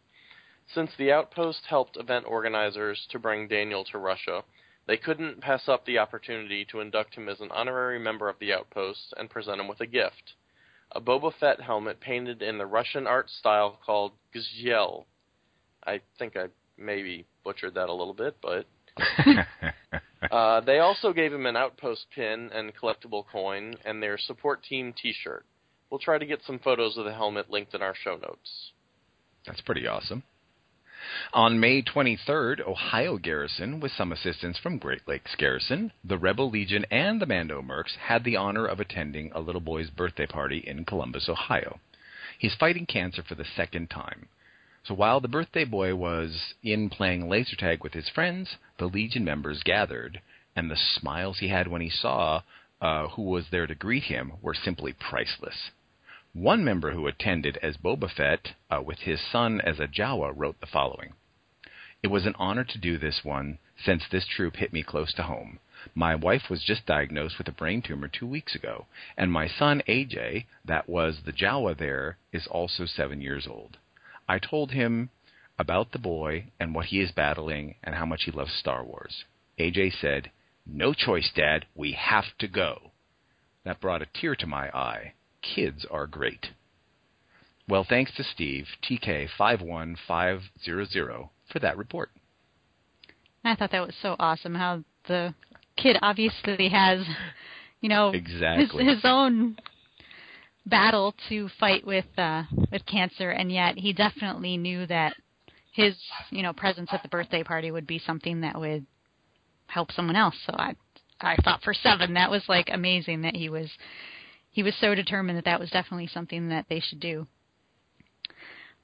[0.74, 4.42] Since the outpost helped event organizers to bring Daniel to Russia,
[4.88, 8.52] they couldn't pass up the opportunity to induct him as an honorary member of the
[8.52, 10.34] outpost and present him with a gift
[10.90, 15.04] a Boba Fett helmet painted in the Russian art style called Gzhel.
[15.86, 18.66] I think I maybe butchered that a little bit, but
[20.30, 24.92] uh, they also gave him an outpost pin and collectible coin and their support team
[25.00, 25.44] T-shirt.
[25.90, 28.72] We'll try to get some photos of the helmet linked in our show notes.
[29.46, 30.22] That's pretty awesome.
[31.32, 36.86] On May 23rd, Ohio Garrison, with some assistance from Great Lakes Garrison, the Rebel Legion,
[36.90, 40.84] and the Mando Mercs, had the honor of attending a little boy's birthday party in
[40.84, 41.80] Columbus, Ohio.
[42.38, 44.28] He's fighting cancer for the second time.
[44.84, 49.24] So while the birthday boy was in playing laser tag with his friends, the Legion
[49.24, 50.20] members gathered,
[50.56, 52.42] and the smiles he had when he saw
[52.80, 55.70] uh, who was there to greet him were simply priceless.
[56.32, 60.58] One member who attended as Boba Fett, uh, with his son as a Jawa, wrote
[60.58, 61.12] the following
[62.02, 65.22] It was an honor to do this one, since this troop hit me close to
[65.22, 65.60] home.
[65.94, 69.80] My wife was just diagnosed with a brain tumor two weeks ago, and my son
[69.86, 73.78] AJ, that was the Jawa there, is also seven years old.
[74.32, 75.10] I told him
[75.58, 79.24] about the boy and what he is battling and how much he loves Star Wars.
[79.58, 80.30] AJ said,
[80.64, 81.66] No choice, Dad.
[81.74, 82.92] We have to go.
[83.66, 85.12] That brought a tear to my eye.
[85.42, 86.46] Kids are great.
[87.68, 92.10] Well, thanks to Steve, TK51500, for that report.
[93.44, 95.34] I thought that was so awesome how the
[95.76, 97.06] kid obviously has,
[97.82, 98.82] you know, exactly.
[98.82, 99.58] his, his own
[100.66, 105.14] battle to fight with uh, with cancer, and yet he definitely knew that
[105.72, 105.96] his
[106.30, 108.86] you know presence at the birthday party would be something that would
[109.66, 110.36] help someone else.
[110.46, 110.74] So I
[111.20, 113.70] I thought for seven that was like amazing that he was
[114.50, 117.26] he was so determined that that was definitely something that they should do.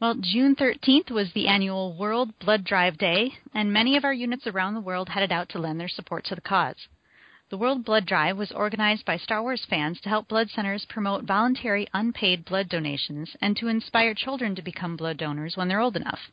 [0.01, 4.47] Well, June 13th was the annual World Blood Drive Day, and many of our units
[4.47, 6.77] around the world headed out to lend their support to the cause.
[7.51, 11.25] The World Blood Drive was organized by Star Wars fans to help blood centers promote
[11.25, 15.97] voluntary unpaid blood donations and to inspire children to become blood donors when they're old
[15.97, 16.31] enough.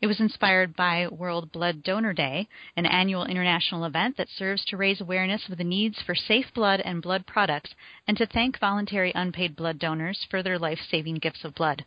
[0.00, 2.48] It was inspired by World Blood Donor Day,
[2.78, 6.80] an annual international event that serves to raise awareness of the needs for safe blood
[6.80, 7.74] and blood products
[8.08, 11.84] and to thank voluntary unpaid blood donors for their life saving gifts of blood.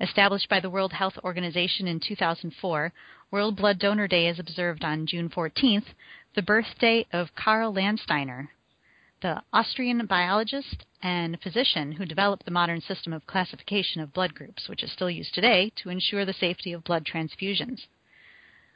[0.00, 2.90] Established by the World Health Organization in 2004,
[3.30, 5.92] World Blood Donor Day is observed on June 14th,
[6.34, 8.48] the birthday of Karl Landsteiner,
[9.22, 14.68] the Austrian biologist and physician who developed the modern system of classification of blood groups,
[14.68, 17.86] which is still used today to ensure the safety of blood transfusions.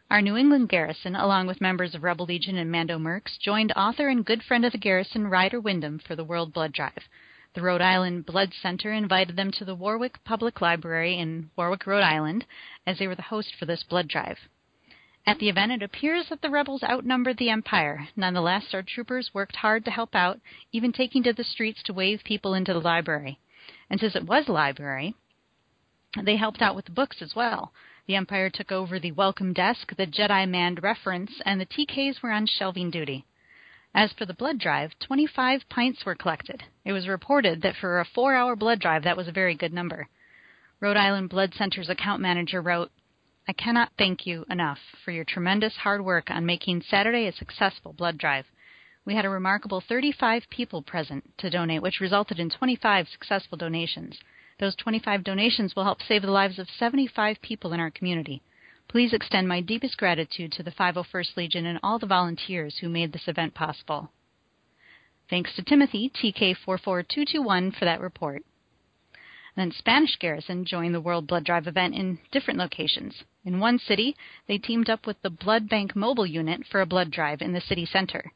[0.08, 4.08] Our New England garrison, along with members of Rebel Legion and Mando Mercs, joined author
[4.08, 7.08] and good friend of the garrison, Ryder Windham, for the World Blood Drive.
[7.54, 12.04] The Rhode Island Blood Center invited them to the Warwick Public Library in Warwick, Rhode
[12.04, 12.46] Island,
[12.86, 14.38] as they were the host for this blood drive.
[15.28, 18.08] At the event, it appears that the rebels outnumbered the Empire.
[18.16, 20.40] Nonetheless, our troopers worked hard to help out,
[20.72, 23.38] even taking to the streets to wave people into the library.
[23.90, 25.16] And since it was a library,
[26.18, 27.74] they helped out with the books as well.
[28.06, 32.32] The Empire took over the welcome desk, the Jedi manned reference, and the TKs were
[32.32, 33.26] on shelving duty.
[33.94, 36.64] As for the blood drive, 25 pints were collected.
[36.86, 39.74] It was reported that for a four hour blood drive, that was a very good
[39.74, 40.08] number.
[40.80, 42.90] Rhode Island Blood Center's account manager wrote,
[43.48, 47.94] I cannot thank you enough for your tremendous hard work on making Saturday a successful
[47.94, 48.44] blood drive.
[49.06, 54.18] We had a remarkable 35 people present to donate, which resulted in 25 successful donations.
[54.60, 58.42] Those 25 donations will help save the lives of 75 people in our community.
[58.86, 63.14] Please extend my deepest gratitude to the 501st Legion and all the volunteers who made
[63.14, 64.10] this event possible.
[65.30, 68.42] Thanks to Timothy, TK44221, for that report.
[69.58, 73.24] Then Spanish Garrison joined the World Blood Drive event in different locations.
[73.44, 74.14] In one city,
[74.46, 77.60] they teamed up with the Blood Bank Mobile Unit for a blood drive in the
[77.60, 78.30] city center.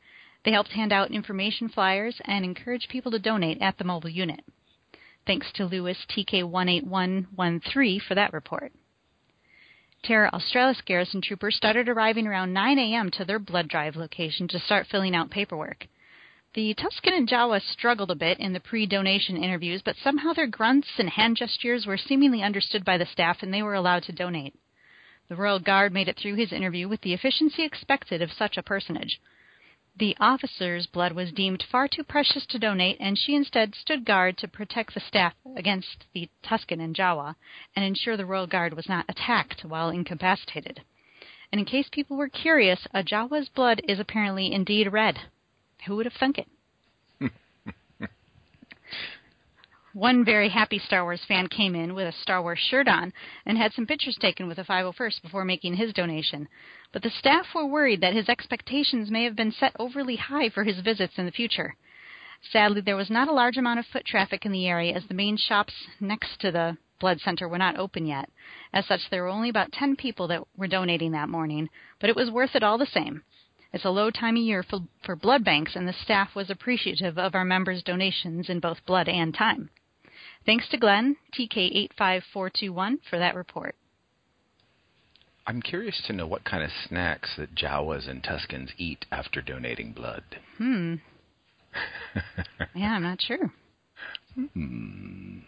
[0.44, 4.44] They helped hand out information flyers and encourage people to donate at the mobile unit.
[5.24, 8.72] Thanks to Lewis TK18113 for that report.
[10.02, 13.12] Terra Australis garrison troopers started arriving around 9 a.m.
[13.12, 15.86] to their blood drive location to start filling out paperwork.
[16.54, 20.46] The Tusken and Jawa struggled a bit in the pre donation interviews, but somehow their
[20.46, 24.12] grunts and hand gestures were seemingly understood by the staff and they were allowed to
[24.12, 24.54] donate.
[25.28, 28.62] The Royal Guard made it through his interview with the efficiency expected of such a
[28.62, 29.18] personage.
[29.96, 34.36] The officer's blood was deemed far too precious to donate, and she instead stood guard
[34.36, 37.36] to protect the staff against the Tusken and Jawa
[37.74, 40.82] and ensure the Royal Guard was not attacked while incapacitated.
[41.50, 45.18] And in case people were curious, a Jawa's blood is apparently indeed red.
[45.86, 46.48] Who would have thunk it?
[49.94, 53.12] One very happy Star Wars fan came in with a Star Wars shirt on
[53.44, 56.48] and had some pictures taken with the 501st before making his donation.
[56.92, 60.64] But the staff were worried that his expectations may have been set overly high for
[60.64, 61.76] his visits in the future.
[62.50, 65.14] Sadly, there was not a large amount of foot traffic in the area as the
[65.14, 68.30] main shops next to the blood center were not open yet.
[68.72, 71.68] As such, there were only about 10 people that were donating that morning,
[72.00, 73.24] but it was worth it all the same.
[73.72, 77.18] It's a low time of year for, for blood banks, and the staff was appreciative
[77.18, 79.70] of our members' donations in both blood and time.
[80.44, 83.74] Thanks to Glenn, TK85421, for that report.
[85.46, 89.92] I'm curious to know what kind of snacks that Jawas and Tuskens eat after donating
[89.92, 90.22] blood.
[90.58, 90.96] Hmm.
[92.74, 93.52] yeah, I'm not sure.
[94.34, 95.38] Hmm.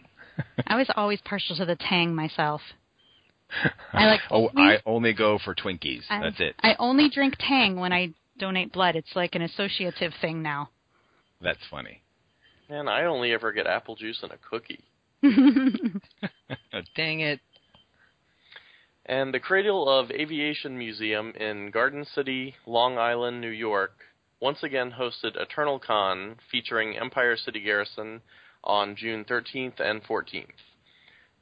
[0.67, 2.61] I was always partial to the Tang myself.
[3.93, 4.21] I like.
[4.31, 6.01] oh, I only go for Twinkies.
[6.09, 6.55] I, That's it.
[6.59, 8.95] I only drink Tang when I donate blood.
[8.95, 10.69] It's like an associative thing now.
[11.41, 12.01] That's funny.
[12.69, 14.83] And I only ever get apple juice and a cookie.
[16.95, 17.39] Dang it.
[19.05, 23.93] And the Cradle of Aviation Museum in Garden City, Long Island, New York,
[24.39, 28.21] once again hosted Eternal Con featuring Empire City Garrison
[28.63, 30.45] on June 13th and 14th.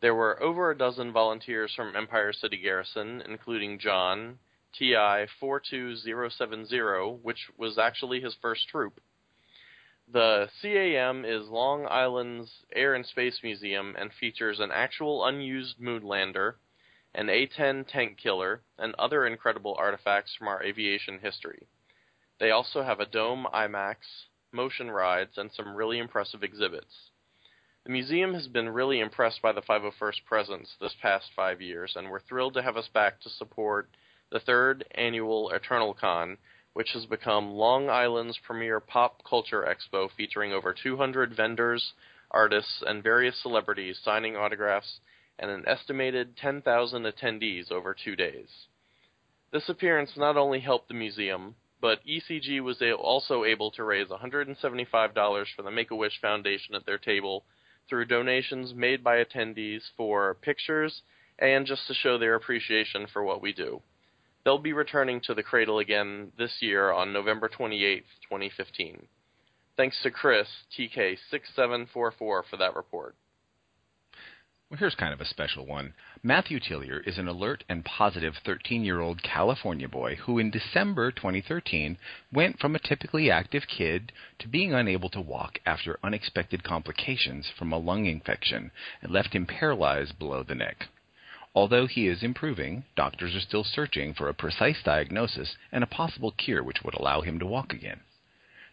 [0.02, 4.40] There were over a dozen volunteers from Empire City Garrison, including John,
[4.78, 9.00] TI 42070, which was actually his first troop.
[10.12, 16.04] The CAM is Long Island's Air and Space Museum and features an actual unused moon
[16.04, 16.58] lander,
[17.16, 21.68] an A 10 tank killer, and other incredible artifacts from our aviation history.
[22.40, 23.96] They also have a dome IMAX,
[24.52, 27.12] motion rides, and some really impressive exhibits.
[27.86, 32.10] The museum has been really impressed by the 501st presence this past five years, and
[32.10, 33.90] we're thrilled to have us back to support
[34.34, 36.38] the third annual Eternal Con,
[36.74, 41.94] which has become Long Island's premier pop culture expo featuring over 200 vendors,
[42.32, 45.00] artists, and various celebrities signing autographs
[45.38, 48.48] and an estimated 10,000 attendees over two days.
[49.52, 55.46] This appearance not only helped the museum, but ECG was also able to raise $175
[55.56, 57.44] for the Make a Wish Foundation at their table
[57.88, 61.04] through donations made by attendees for pictures
[61.38, 63.80] and just to show their appreciation for what we do.
[64.44, 69.08] They'll be returning to the Cradle again this year on November 28, 2015.
[69.78, 73.16] Thanks to Chris, TK6744, for that report.
[74.70, 75.94] Well, here's kind of a special one.
[76.24, 81.12] Matthew Tillier is an alert and positive 13 year old California boy who, in December
[81.12, 81.98] 2013,
[82.32, 87.72] went from a typically active kid to being unable to walk after unexpected complications from
[87.72, 88.72] a lung infection
[89.04, 90.88] and left him paralyzed below the neck.
[91.56, 96.32] Although he is improving, doctors are still searching for a precise diagnosis and a possible
[96.32, 98.00] cure which would allow him to walk again.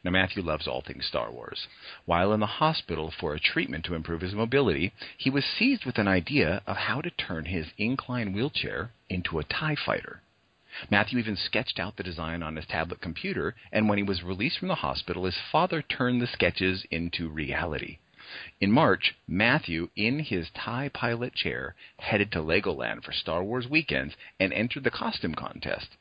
[0.02, 1.66] Now, Matthew loves all things Star Wars.
[2.06, 5.98] While in the hospital for a treatment to improve his mobility, he was seized with
[5.98, 10.22] an idea of how to turn his incline wheelchair into a TIE fighter.
[10.88, 14.58] Matthew even sketched out the design on his tablet computer, and when he was released
[14.58, 17.98] from the hospital, his father turned the sketches into reality.
[18.60, 24.16] In March, Matthew, in his TIE pilot chair, headed to Legoland for Star Wars weekends
[24.38, 25.96] and entered the costume contest.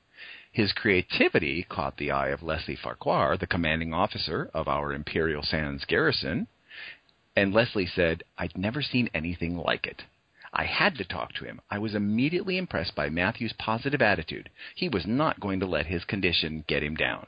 [0.52, 5.86] His creativity caught the eye of Leslie Farquhar, the commanding officer of our Imperial Sands
[5.86, 6.48] garrison,
[7.36, 10.04] and Leslie said, I'd never seen anything like it.
[10.52, 11.62] I had to talk to him.
[11.70, 14.50] I was immediately impressed by Matthew's positive attitude.
[14.76, 17.28] He was not going to let his condition get him down.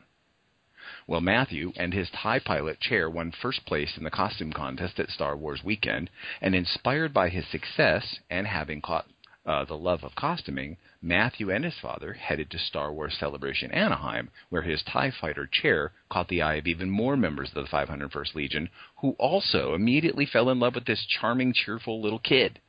[1.11, 5.09] Well, Matthew and his TIE pilot chair won first place in the costume contest at
[5.09, 6.09] Star Wars Weekend,
[6.39, 9.09] and inspired by his success and having caught
[9.45, 14.31] uh, the love of costuming, Matthew and his father headed to Star Wars Celebration Anaheim,
[14.47, 18.33] where his TIE fighter chair caught the eye of even more members of the 501st
[18.33, 18.69] Legion,
[19.01, 22.61] who also immediately fell in love with this charming, cheerful little kid.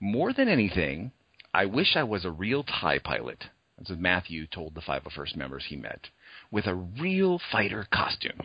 [0.00, 1.12] More than anything,
[1.54, 3.44] I wish I was a real TIE pilot,
[3.78, 6.08] as Matthew told the 501st members he met,
[6.50, 8.40] with a real fighter costume.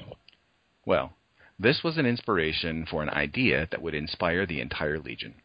[0.85, 1.13] Well,
[1.59, 5.35] this was an inspiration for an idea that would inspire the entire Legion.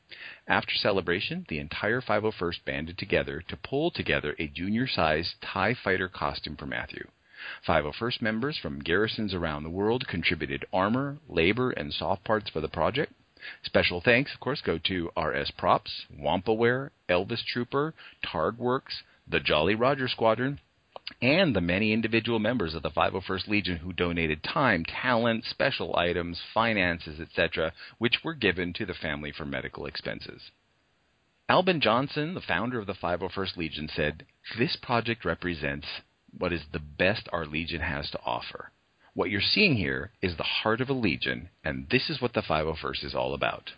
[0.49, 6.09] After celebration, the entire 501st banded together to pull together a junior sized TIE fighter
[6.09, 7.09] costume for Matthew.
[7.69, 12.69] 501st members from garrisons around the world contributed armor, labor, and soft parts for the
[12.69, 13.13] project.
[13.63, 17.93] Special thanks, of course, go to RS Props, Wampaware, Elvis Trooper,
[18.25, 20.61] Targworks, the Jolly Roger Squadron,
[21.23, 26.41] and the many individual members of the 501st Legion who donated time, talent, special items,
[26.53, 30.51] finances, etc., which were given to the family for medical expenses.
[31.49, 34.27] Albin Johnson, the founder of the 501st Legion, said,
[34.59, 35.87] This project represents
[36.37, 38.73] what is the best our Legion has to offer.
[39.15, 42.43] What you're seeing here is the heart of a Legion, and this is what the
[42.43, 43.71] 501st is all about.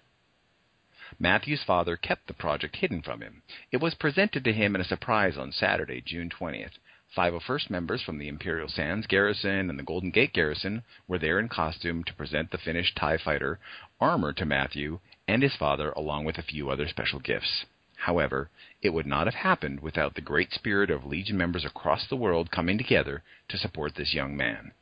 [1.19, 3.43] Matthew's father kept the project hidden from him.
[3.71, 6.79] It was presented to him in a surprise on Saturday, June 20th,
[7.17, 11.49] 501st members from the Imperial Sands Garrison and the Golden Gate Garrison were there in
[11.49, 13.59] costume to present the finished TIE fighter
[14.01, 17.65] armor to Matthew and his father, along with a few other special gifts.
[17.97, 18.51] However,
[18.81, 22.51] it would not have happened without the great spirit of Legion members across the world
[22.51, 24.73] coming together to support this young man.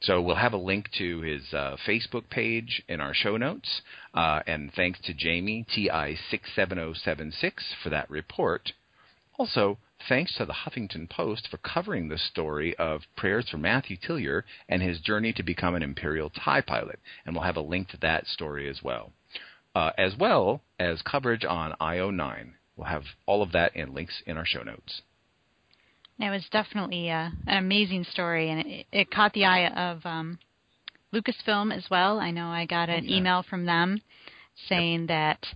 [0.00, 3.82] So we'll have a link to his uh, Facebook page in our show notes.
[4.14, 8.72] Uh, and thanks to Jamie, TI67076, for that report.
[9.38, 9.78] Also,
[10.08, 14.82] thanks to the Huffington Post for covering the story of Prayers for Matthew Tillier and
[14.82, 16.98] his journey to become an Imperial TIE pilot.
[17.24, 19.12] And we'll have a link to that story as well.
[19.74, 22.52] Uh, as well as coverage on IO9.
[22.76, 25.02] We'll have all of that and links in our show notes.
[26.18, 30.38] It was definitely uh, an amazing story, and it, it caught the eye of um,
[31.12, 32.20] Lucasfilm as well.
[32.20, 33.16] I know I got an yeah.
[33.16, 34.02] email from them
[34.68, 35.08] saying yep.
[35.08, 35.46] that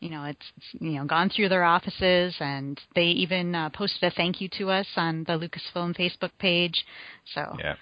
[0.00, 0.46] you know it's,
[0.80, 4.70] you know gone through their offices and they even uh, posted a thank you to
[4.70, 6.84] us on the Lucasfilm Facebook page.
[7.34, 7.74] So yeah.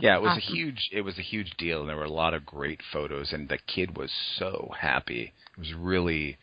[0.00, 0.42] Yeah, it was awesome.
[0.42, 3.32] a huge it was a huge deal and there were a lot of great photos
[3.32, 5.32] and the kid was so happy.
[5.56, 6.38] It was really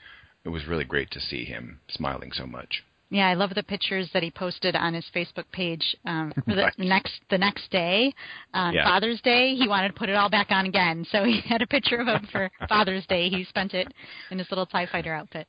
[0.45, 2.83] it was really great to see him smiling so much.
[3.11, 6.63] Yeah, I love the pictures that he posted on his Facebook page um, for the
[6.63, 6.79] Right.
[6.79, 8.13] next the next day,
[8.53, 8.83] on Yeah.
[8.85, 9.55] Father's Day.
[9.55, 12.07] He wanted to put it all back on again, so he had a picture of
[12.07, 13.29] him for Father's Day.
[13.29, 13.87] He spent it
[14.29, 15.47] in his little TIE Fighter outfit.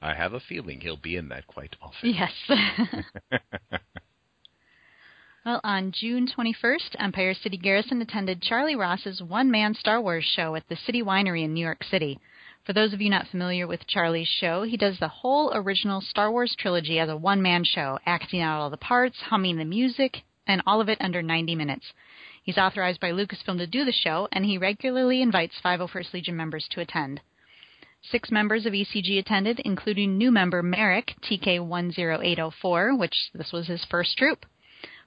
[0.00, 2.10] I have a feeling he'll be in that quite often.
[2.14, 2.30] Yes.
[5.44, 10.68] well, on June 21st, Empire City Garrison attended Charlie Ross's one-man Star Wars show at
[10.68, 12.18] the City Winery in New York City.
[12.66, 16.32] For those of you not familiar with Charlie's show, he does the whole original Star
[16.32, 20.60] Wars trilogy as a one-man show, acting out all the parts, humming the music, and
[20.66, 21.92] all of it under 90 minutes.
[22.42, 26.66] He's authorized by Lucasfilm to do the show, and he regularly invites 501st Legion members
[26.72, 27.20] to attend.
[28.02, 34.18] Six members of ECG attended, including new member Merrick, TK10804, which this was his first
[34.18, 34.44] troop.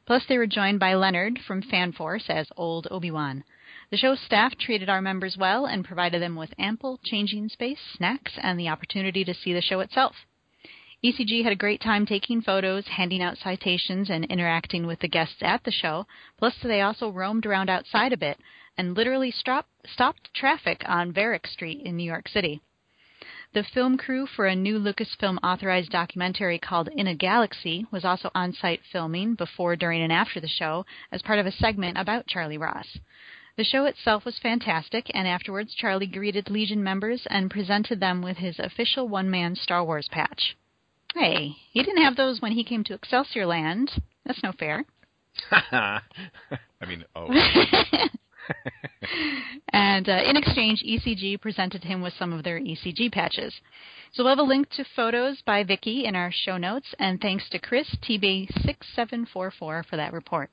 [0.06, 3.44] Plus, they were joined by Leonard from FanForce as Old Obi-Wan.
[3.92, 8.38] The show staff treated our members well and provided them with ample changing space, snacks,
[8.38, 10.28] and the opportunity to see the show itself.
[11.04, 15.42] ECG had a great time taking photos, handing out citations, and interacting with the guests
[15.42, 16.06] at the show.
[16.38, 18.38] Plus, they also roamed around outside a bit
[18.78, 22.62] and literally stop, stopped traffic on Varick Street in New York City.
[23.54, 28.30] The film crew for a new Lucasfilm authorized documentary called In a Galaxy was also
[28.36, 32.28] on site filming before, during, and after the show as part of a segment about
[32.28, 33.00] Charlie Ross.
[33.60, 38.38] The show itself was fantastic, and afterwards, Charlie greeted Legion members and presented them with
[38.38, 40.56] his official one man Star Wars patch.
[41.14, 44.02] Hey, he didn't have those when he came to Excelsior Land.
[44.24, 44.86] That's no fair.
[45.52, 46.00] I
[46.88, 47.28] mean, oh.
[49.74, 53.54] and uh, in exchange, ECG presented him with some of their ECG patches.
[54.14, 57.50] So we'll have a link to photos by Vicky in our show notes, and thanks
[57.50, 60.50] to Chris TB6744 for that report.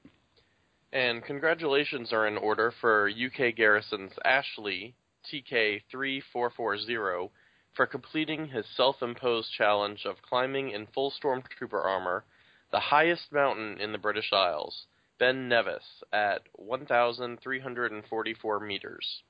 [0.97, 4.95] And congratulations are in order for UK Garrison's Ashley,
[5.31, 7.29] TK3440,
[7.75, 12.25] for completing his self imposed challenge of climbing in full Stormtrooper armor
[12.73, 14.87] the highest mountain in the British Isles,
[15.19, 15.85] Ben Nevis,
[16.15, 19.23] at 1,344 meters.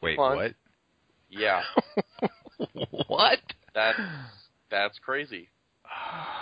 [0.00, 0.36] Wait, Fun.
[0.36, 0.54] what?
[1.28, 1.62] Yeah,
[3.08, 3.40] what?
[3.74, 3.98] that's,
[4.70, 5.48] that's crazy.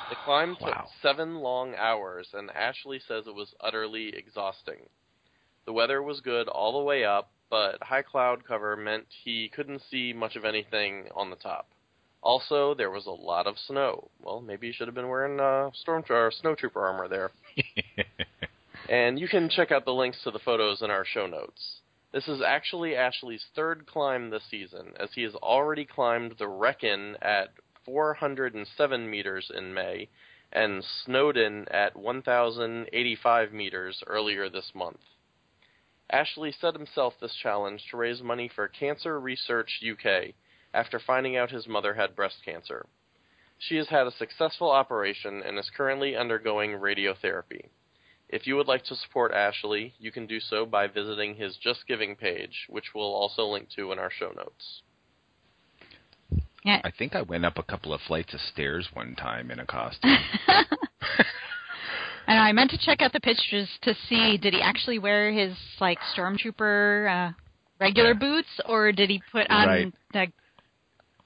[0.09, 0.89] The climb took Wow.
[1.03, 4.89] seven long hours, and Ashley says it was utterly exhausting.
[5.67, 9.83] The weather was good all the way up, but high cloud cover meant he couldn't
[9.91, 11.69] see much of anything on the top.
[12.23, 14.11] Also, there was a lot of snow.
[14.21, 17.31] Well, maybe he should have been wearing uh, storm or snow trooper armor there.
[18.91, 21.81] And you can check out the links to the photos in our show notes.
[22.13, 27.15] This is actually Ashley's third climb this season, as he has already climbed the Wrekin
[27.23, 27.51] at
[27.85, 30.09] 407 meters in May,
[30.53, 35.01] and Snowdon at 1,085 meters earlier this month.
[36.11, 40.35] Ashley set himself this challenge to raise money for Cancer Research UK
[40.75, 42.87] after finding out his mother had breast cancer.
[43.59, 47.69] She has had a successful operation and is currently undergoing radiotherapy.
[48.29, 51.87] If you would like to support Ashley, you can do so by visiting his Just
[51.87, 54.83] Giving page, which we'll also link to in our show notes.
[56.65, 56.81] Yeah.
[56.85, 59.67] I think I went up a couple of flights of stairs one time in a
[59.67, 60.17] costume.
[62.27, 65.53] And I meant to check out the pictures to see did he actually wear his
[65.81, 67.33] like stormtrooper uh,
[67.81, 68.19] regular Yeah.
[68.21, 69.93] boots or did he put on Right.
[70.13, 70.27] the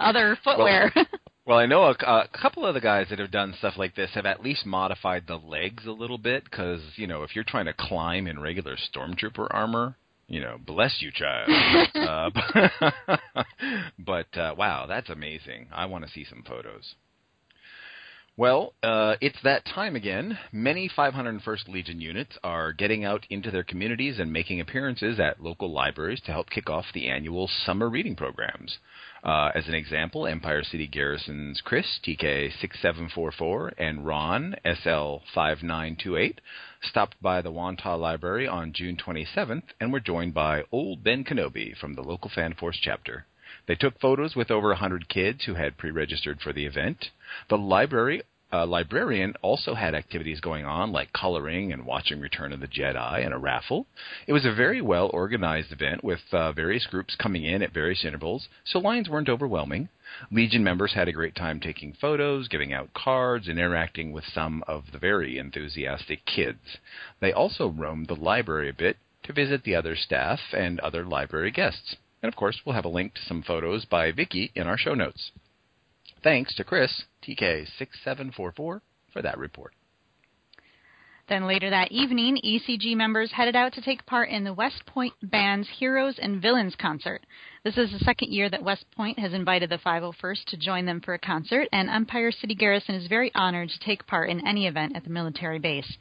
[0.00, 0.90] other footwear?
[1.44, 4.10] Well, I know a, a couple of the guys that have done stuff like this
[4.14, 7.66] have at least modified the legs a little bit because you know if you're trying
[7.66, 9.96] to climb in regular stormtrooper armor,
[10.28, 11.50] you know, bless you, child.
[11.94, 12.30] uh,
[13.98, 15.68] but uh, wow, that's amazing.
[15.72, 16.94] I want to see some photos.
[18.36, 20.36] Well, uh, it's that time again.
[20.50, 25.70] Many 501st Legion units are getting out into their communities and making appearances at local
[25.70, 28.78] libraries to help kick off the annual summer reading programs.
[29.22, 36.38] Uh, as an example, Empire City Garrison's Chris, TK6744, and Ron, SL5928,
[36.82, 41.76] stopped by the Wantagh Library on June 27th and were joined by Old Ben Kenobi
[41.78, 43.26] from the local Fan Force chapter.
[43.66, 47.10] They took photos with over 100 kids who had pre-registered for the event.
[47.48, 48.22] The library
[48.54, 53.24] uh, librarian also had activities going on like coloring and watching Return of the Jedi
[53.24, 53.86] and a raffle.
[54.28, 58.04] It was a very well organized event with uh, various groups coming in at various
[58.04, 59.88] intervals, so lines weren't overwhelming.
[60.30, 64.62] Legion members had a great time taking photos, giving out cards, and interacting with some
[64.68, 66.78] of the very enthusiastic kids.
[67.18, 71.50] They also roamed the library a bit to visit the other staff and other library
[71.50, 71.96] guests.
[72.24, 74.94] And of course, we'll have a link to some photos by Vicky in our show
[74.94, 75.30] notes.
[76.22, 78.80] Thanks to Chris, TK6744, for
[79.20, 79.74] that report.
[81.28, 85.12] Then later that evening, ECG members headed out to take part in the West Point
[85.22, 87.20] Band's Heroes and Villains concert.
[87.62, 91.02] This is the second year that West Point has invited the 501st to join them
[91.02, 94.66] for a concert, and Empire City Garrison is very honored to take part in any
[94.66, 95.98] event at the military base.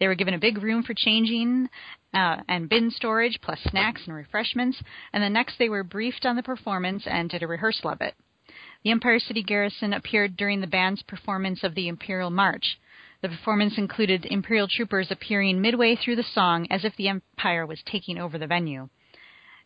[0.00, 1.68] They were given a big room for changing
[2.14, 4.82] uh, and bin storage, plus snacks and refreshments,
[5.12, 8.14] and then next they were briefed on the performance and did a rehearsal of it.
[8.82, 12.78] The Empire City Garrison appeared during the band's performance of the Imperial March.
[13.20, 17.82] The performance included Imperial troopers appearing midway through the song as if the Empire was
[17.84, 18.88] taking over the venue.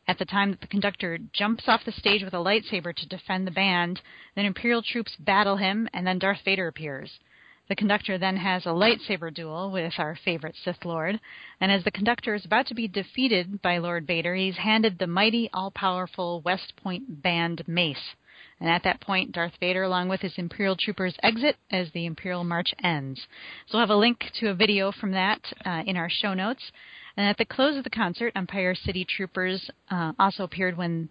[0.09, 3.47] At the time that the conductor jumps off the stage with a lightsaber to defend
[3.47, 4.03] the band,
[4.35, 7.21] then Imperial troops battle him, and then Darth Vader appears.
[7.69, 11.19] The conductor then has a lightsaber duel with our favorite Sith Lord,
[11.61, 15.07] and as the conductor is about to be defeated by Lord Vader, he's handed the
[15.07, 18.15] mighty, all powerful West Point Band mace.
[18.61, 22.45] And at that point, Darth Vader, along with his Imperial troopers, exit as the Imperial
[22.45, 23.27] March ends.
[23.67, 26.71] So we'll have a link to a video from that uh, in our show notes.
[27.17, 31.09] And at the close of the concert, Empire City Troopers uh, also appeared when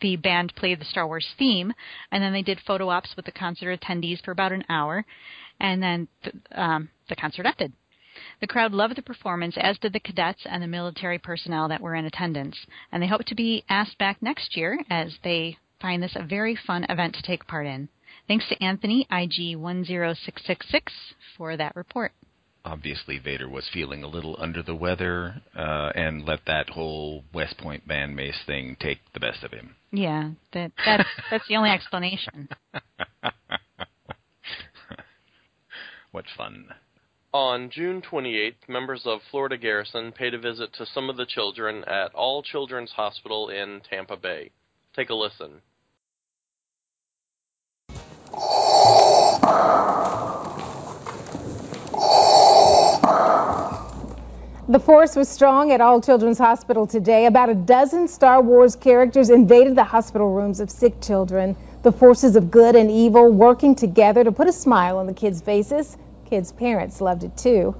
[0.00, 1.72] the band played the Star Wars theme,
[2.10, 5.04] and then they did photo ops with the concert attendees for about an hour,
[5.60, 7.72] and then th- um, the concert ended.
[8.40, 11.94] The crowd loved the performance, as did the cadets and the military personnel that were
[11.94, 12.56] in attendance,
[12.90, 16.56] and they hope to be asked back next year as they find this a very
[16.56, 17.88] fun event to take part in.
[18.28, 20.82] Thanks to Anthony, IG10666,
[21.36, 22.12] for that report.
[22.64, 27.56] Obviously, Vader was feeling a little under the weather uh, and let that whole West
[27.56, 29.74] Point band mace thing take the best of him.
[29.92, 32.48] Yeah, that, that's, that's the only explanation.
[36.12, 36.66] what fun.
[37.32, 41.84] On June 28th, members of Florida Garrison paid a visit to some of the children
[41.84, 44.50] at All Children's Hospital in Tampa Bay.
[44.96, 45.62] Take a listen.
[54.68, 57.26] The force was strong at All Children's Hospital today.
[57.26, 61.56] About a dozen Star Wars characters invaded the hospital rooms of sick children.
[61.82, 65.40] The forces of good and evil working together to put a smile on the kids'
[65.40, 65.96] faces.
[66.28, 67.74] Kids' parents loved it too.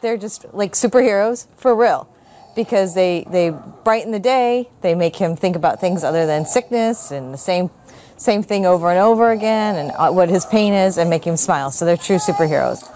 [0.00, 2.08] They're just like superheroes for real
[2.54, 4.68] because they they brighten the day.
[4.82, 7.70] They make him think about things other than sickness and the same
[8.16, 11.36] same thing over and over again and uh, what his pain is and make him
[11.36, 11.70] smile.
[11.72, 12.88] So they're true superheroes.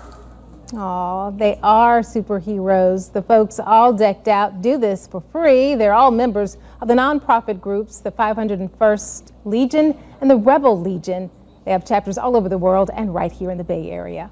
[0.75, 3.13] Aw, they are superheroes.
[3.13, 5.77] The folks all decked out do this for free.
[5.77, 11.31] They're all members of the nonprofit groups, the 501st Legion and the Rebel Legion.
[11.65, 14.31] They have chapters all over the world and right here in the Bay Area.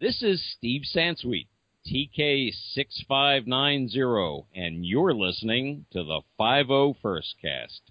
[0.00, 1.48] This is Steve Sansweet,
[1.86, 7.82] TK6590, and you're listening to the 501st Cast.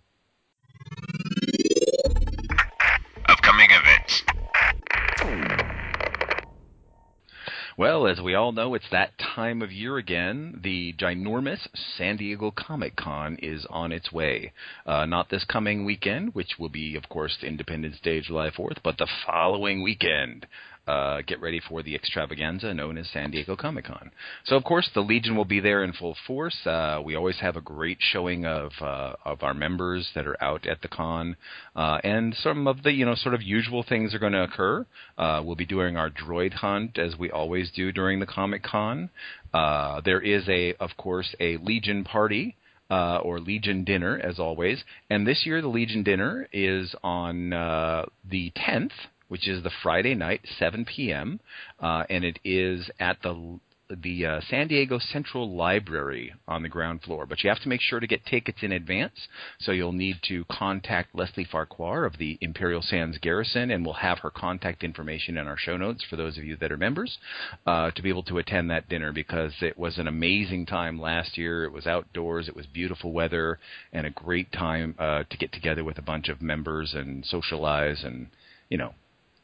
[7.77, 10.59] Well, as we all know, it's that time of year again.
[10.61, 11.67] The ginormous
[11.97, 14.51] San Diego Comic Con is on its way.
[14.85, 18.97] Uh, not this coming weekend, which will be, of course, Independence Day, July 4th, but
[18.97, 20.47] the following weekend
[20.91, 24.11] uh, get ready for the extravaganza known as San Diego Comic Con.
[24.43, 26.57] So, of course, the Legion will be there in full force.
[26.65, 30.67] Uh, we always have a great showing of uh, of our members that are out
[30.67, 31.37] at the con,
[31.77, 34.85] uh, and some of the you know sort of usual things are going to occur.
[35.17, 39.09] Uh, we'll be doing our droid hunt as we always do during the Comic Con.
[39.53, 42.55] Uh, there is a, of course, a Legion party.
[42.89, 44.83] Uh, or Legion dinner, as always.
[45.09, 48.91] And this year, the Legion dinner is on uh, the 10th,
[49.31, 51.39] which is the Friday night, 7 p.m.,
[51.79, 53.61] uh, and it is at the
[54.03, 57.25] the uh, San Diego Central Library on the ground floor.
[57.25, 59.13] But you have to make sure to get tickets in advance.
[59.59, 64.19] So you'll need to contact Leslie Farquhar of the Imperial Sands Garrison, and we'll have
[64.19, 67.17] her contact information in our show notes for those of you that are members
[67.65, 71.37] uh, to be able to attend that dinner because it was an amazing time last
[71.37, 71.63] year.
[71.63, 73.59] It was outdoors, it was beautiful weather,
[73.93, 78.03] and a great time uh, to get together with a bunch of members and socialize
[78.03, 78.27] and
[78.69, 78.93] you know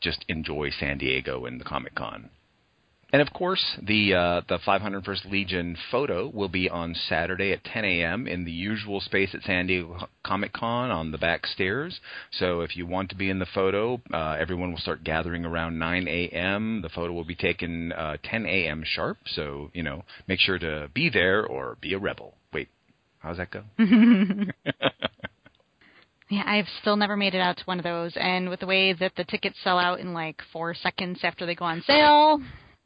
[0.02, 2.30] just enjoy San Diego and the Comic Con.
[3.14, 7.86] And of course, the uh, the 501st Legion photo will be on Saturday at 10
[7.86, 8.28] a.m.
[8.28, 12.02] in the usual space at San Diego Comic Con on the back stairs.
[12.32, 15.80] So if you want to be in the photo, uh, everyone will start gathering around
[15.80, 16.82] 9 a.m.
[16.82, 18.84] The photo will be taken uh, 10 a.m.
[18.86, 19.20] sharp.
[19.28, 22.34] So you know, make sure to be there or be a rebel.
[22.52, 22.68] Wait,
[23.20, 23.64] how's that go?
[26.30, 28.94] Yeah, I've still never made it out to one of those, and with the way
[28.94, 32.42] that the tickets sell out in like four seconds after they go on sale.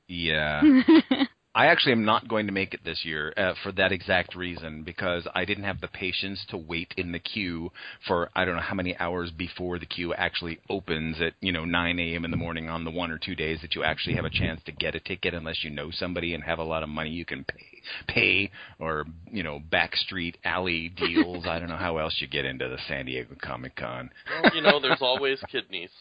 [0.07, 0.61] Yeah.
[1.53, 4.83] I actually am not going to make it this year uh, for that exact reason
[4.83, 7.71] because I didn't have the patience to wait in the queue
[8.07, 11.65] for I don't know how many hours before the queue actually opens at you know
[11.65, 12.23] 9 a.m.
[12.23, 14.61] in the morning on the one or two days that you actually have a chance
[14.65, 17.25] to get a ticket unless you know somebody and have a lot of money you
[17.25, 17.65] can pay
[18.07, 21.45] pay or you know backstreet alley deals.
[21.45, 24.09] I don't know how else you get into the San Diego Comic Con.
[24.29, 25.91] Well, you know, there's always kidneys.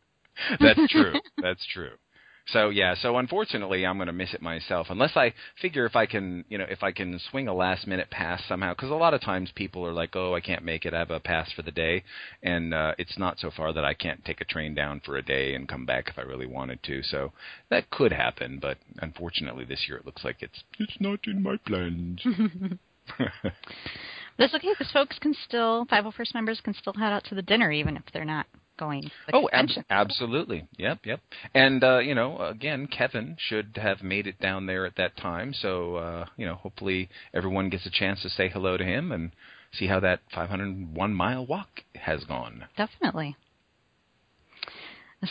[0.60, 1.14] That's true.
[1.42, 1.90] That's true.
[2.46, 6.06] So yeah, so unfortunately, I'm going to miss it myself unless I figure if I
[6.06, 8.74] can, you know, if I can swing a last minute pass somehow.
[8.74, 10.94] Because a lot of times people are like, "Oh, I can't make it.
[10.94, 12.04] I have a pass for the day,"
[12.42, 15.22] and uh, it's not so far that I can't take a train down for a
[15.22, 17.02] day and come back if I really wanted to.
[17.02, 17.32] So
[17.70, 21.56] that could happen, but unfortunately, this year it looks like it's it's not in my
[21.58, 22.20] plans.
[24.38, 27.70] That's okay because folks can still 501st members can still head out to the dinner
[27.70, 28.46] even if they're not
[28.78, 29.10] going.
[29.32, 30.66] Oh, ab- absolutely.
[30.78, 31.20] Yep, yep.
[31.54, 35.54] And uh, you know, again, Kevin should have made it down there at that time.
[35.54, 39.32] So uh, you know, hopefully everyone gets a chance to say hello to him and
[39.72, 42.64] see how that 501 mile walk has gone.
[42.76, 43.36] Definitely.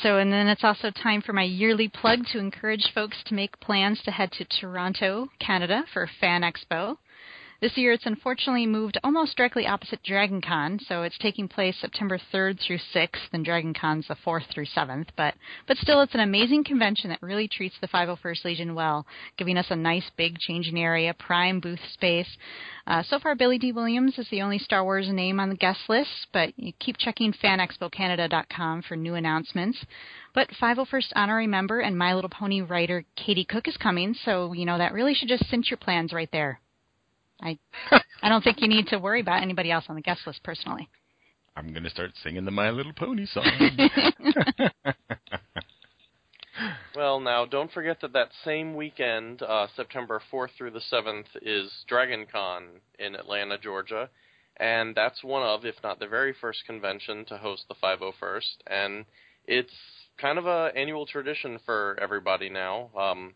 [0.02, 3.60] So, and then it's also time for my yearly plug to encourage folks to make
[3.60, 6.98] plans to head to Toronto, Canada for Fan Expo.
[7.62, 12.18] This year it's unfortunately moved almost directly opposite Dragon Con, so it's taking place September
[12.34, 15.10] 3rd through 6th, and Dragon Con's the 4th through 7th.
[15.16, 15.36] But,
[15.68, 19.06] but still, it's an amazing convention that really treats the 501st Legion well,
[19.38, 22.36] giving us a nice big changing area, prime booth space.
[22.88, 25.82] Uh, so far, Billy Dee Williams is the only Star Wars name on the guest
[25.88, 29.78] list, but you keep checking fanexpocanada.com for new announcements.
[30.34, 34.66] But 501st honorary member and My Little Pony writer Katie Cook is coming, so you
[34.66, 36.60] know that really should just cinch your plans right there.
[37.42, 37.58] I
[38.24, 40.90] I don't think you need to worry about anybody else on the guest list personally.
[41.56, 43.46] I'm going to start singing the My Little Pony song.
[46.96, 51.72] Well, now don't forget that that same weekend, uh, September 4th through the 7th, is
[51.88, 54.10] Dragon Con in Atlanta, Georgia,
[54.58, 59.06] and that's one of, if not the very first convention to host the 501st, and
[59.46, 59.74] it's
[60.18, 63.34] kind of a annual tradition for everybody now, um,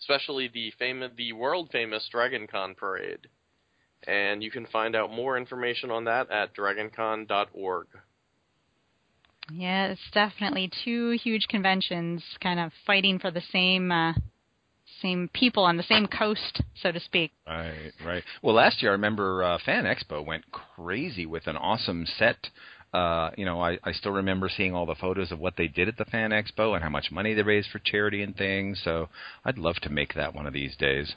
[0.00, 3.28] especially the famous, the world famous Dragon Con parade.
[4.06, 7.86] And you can find out more information on that at dragoncon.org.
[9.52, 14.14] Yeah, it's definitely two huge conventions kind of fighting for the same uh,
[15.02, 17.32] same people on the same coast, so to speak.
[17.46, 18.22] Right, right.
[18.42, 22.48] Well, last year I remember uh, Fan Expo went crazy with an awesome set.
[22.92, 25.88] Uh, you know, I, I still remember seeing all the photos of what they did
[25.88, 28.80] at the Fan Expo and how much money they raised for charity and things.
[28.84, 29.08] So
[29.44, 31.14] I'd love to make that one of these days.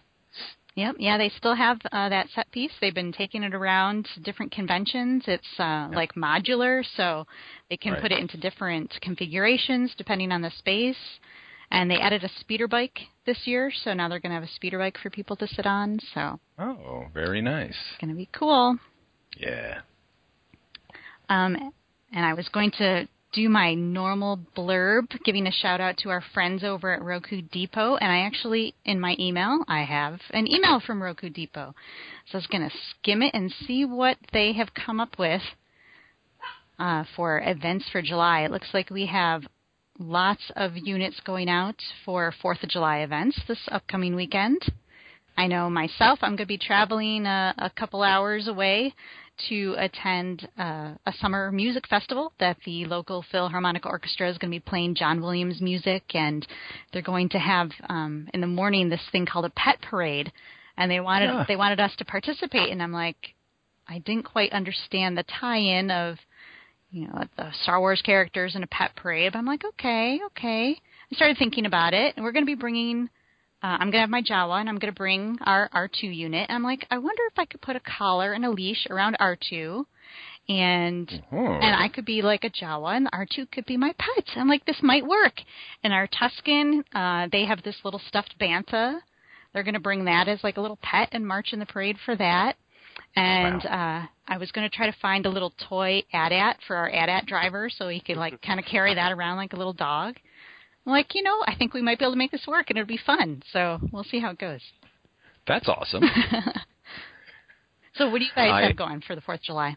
[0.78, 2.72] Yep, yeah, they still have uh, that set piece.
[2.80, 5.24] They've been taking it around to different conventions.
[5.26, 7.26] It's uh, like modular, so
[7.68, 8.02] they can Right.
[8.02, 11.20] put it into different configurations depending on the space.
[11.72, 14.54] And they added a speeder bike this year, so now they're going to have a
[14.54, 16.00] speeder bike for people to sit on.
[16.14, 17.70] So Oh, very nice.
[17.70, 18.78] it's going to be cool.
[19.36, 19.80] Yeah.
[21.28, 21.74] Um,
[22.14, 23.08] and I was going to
[23.38, 27.96] do my normal blurb, giving a shout out to our friends over at Roku Depot.
[27.96, 31.76] And I actually, in my email, I have an email from Roku Depot.
[32.26, 35.44] So I was going to skim it and see what they have come up with
[36.80, 38.42] uh, for events for July.
[38.42, 39.44] It looks like we have
[40.00, 44.64] lots of units going out for Fourth of July events this upcoming weekend.
[45.38, 48.96] I know myself, I'm going to be traveling a, a couple hours away
[49.50, 54.56] to attend uh, a summer music festival that the local Philharmonic Orchestra is going to
[54.56, 56.46] be playing John Williams music, and
[56.92, 60.32] they're going to have um, in the morning this thing called a pet parade,
[60.78, 61.46] and they wanted Yeah.
[61.48, 63.36] they wanted us to participate, and I'm like,
[63.88, 66.18] I didn't quite understand the tie-in of
[66.92, 69.34] you know the Star Wars characters in a pet parade.
[69.34, 70.80] But I'm like, okay, okay.
[71.12, 73.10] I started thinking about it, and we're going to be bringing
[73.64, 76.48] uh, I'm gonna have my Jawa, and I'm gonna bring our R2 unit.
[76.50, 79.18] And I'm like, I wonder if I could put a collar and a leash around
[79.20, 79.86] R2,
[80.50, 84.26] and and I could be like a Jawa, and R2 could be my pet.
[84.36, 85.42] I'm like, this might work.
[85.84, 89.00] And our Tusken, uh, they have this little stuffed bantha.
[89.54, 92.16] They're gonna bring that as like a little pet and march in the parade for
[92.16, 92.58] that.
[93.16, 96.90] And uh, I was going to try to find a little toy AT-AT for our
[96.90, 100.16] AT-AT driver, so he could like kind of carry that around like a little dog.
[100.88, 102.78] I'm like, you know, I think we might be able to make this work, and
[102.80, 103.44] it'll be fun.
[103.52, 104.62] So we'll see how it goes.
[105.46, 106.04] That's awesome.
[107.96, 109.76] So what do you guys I- have going for the Fourth of July?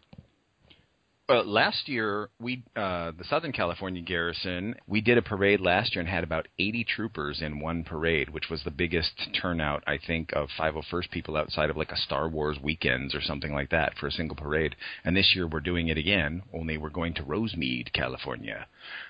[1.30, 6.00] Uh, last year, we uh, the Southern California Garrison, we did a parade last year
[6.00, 10.32] and had about 80 troopers in one parade, which was the biggest turnout I think
[10.32, 14.08] of 501st people outside of like a Star Wars weekends or something like that for
[14.08, 14.74] a single parade.
[15.04, 18.66] And this year we're doing it again, only we're going to Rosemead, California.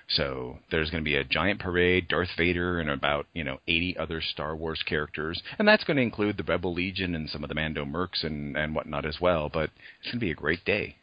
[0.07, 3.97] So there's going to be a giant parade, Darth Vader, and about you know 80
[3.97, 7.49] other Star Wars characters, and that's going to include the Rebel Legion and some of
[7.49, 9.49] the Mando Mercs and and whatnot as well.
[9.51, 10.97] But it's going to be a great day.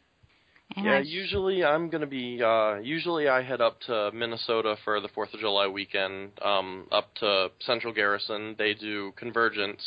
[0.77, 2.41] Yeah, usually I'm gonna be.
[2.41, 6.31] Uh, usually I head up to Minnesota for the Fourth of July weekend.
[6.43, 9.81] Um, up to Central Garrison, they do Convergence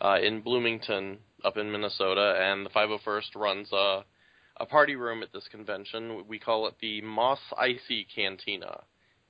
[0.00, 4.04] uh, in Bloomington, up in Minnesota, and the 501st runs a
[4.58, 6.24] a party room at this convention.
[6.26, 8.82] We call it the Mos Eisley Cantina,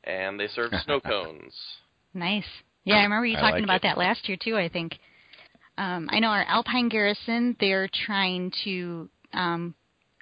[0.05, 1.55] and they serve snow cones.
[2.15, 2.45] Nice.
[2.85, 3.83] Yeah, I remember you I talking like about it.
[3.83, 4.57] that last year too.
[4.57, 4.99] I think.
[5.79, 7.57] Um, I know our Alpine Garrison.
[7.61, 9.75] They're trying to um,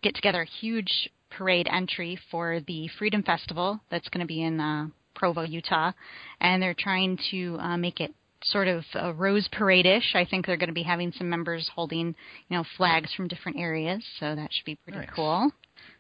[0.05, 4.61] get together a huge parade entry for the Freedom Festival that's going to be in
[4.61, 5.93] uh, Provo, Utah,
[6.41, 10.15] and they're trying to uh, make it sort of a rose parade-ish.
[10.15, 12.09] I think they're going to be having some members holding,
[12.49, 15.09] you know, flags from different areas, so that should be pretty Nice.
[15.17, 15.51] cool.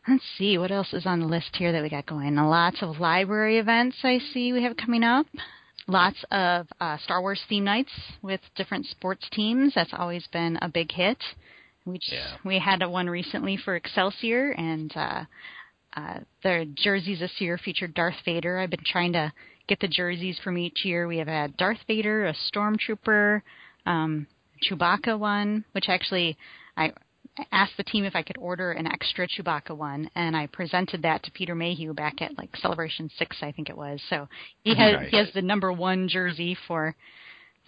[0.07, 2.36] Let's see what else is on the list here that we got going.
[2.36, 5.26] Lots of library events I see we have coming up.
[5.86, 7.92] Lots of uh, Star Wars theme nights
[8.22, 9.72] with different sports teams.
[9.74, 11.18] That's always been a big hit.
[11.87, 12.37] We just, Yeah.
[12.45, 15.24] we had a one recently for Excelsior, and uh,
[15.97, 18.59] uh, the jerseys this year featured Darth Vader.
[18.59, 19.32] I've been trying to
[19.66, 21.07] get the jerseys from each year.
[21.07, 23.43] We have had Darth Vader, a Stormtrooper,
[23.87, 24.26] um,
[24.68, 26.37] Chewbacca one, which actually
[26.76, 26.93] I
[27.53, 31.22] asked the team if I could order an extra Chewbacca one, and I presented that
[31.24, 34.01] to Peter Mayhew back at like Celebration Six, I think it was.
[34.09, 34.28] So
[34.62, 36.95] he has he has the number one jersey for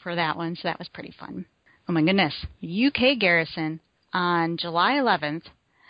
[0.03, 1.45] for that one, so that was pretty fun.
[1.89, 3.81] Oh my goodness, UK Garrison
[4.17, 5.43] on July 11th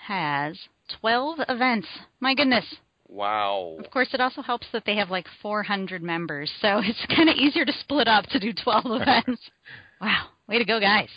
[0.09, 0.59] has
[1.01, 1.87] 12 events.
[2.19, 2.65] My goodness.
[3.09, 3.77] Wow.
[3.79, 7.37] Of course, it also helps that they have like 400 members, so it's kind of
[7.37, 9.41] easier to split up to do 12 events.
[10.01, 11.09] wow, way to go, guys.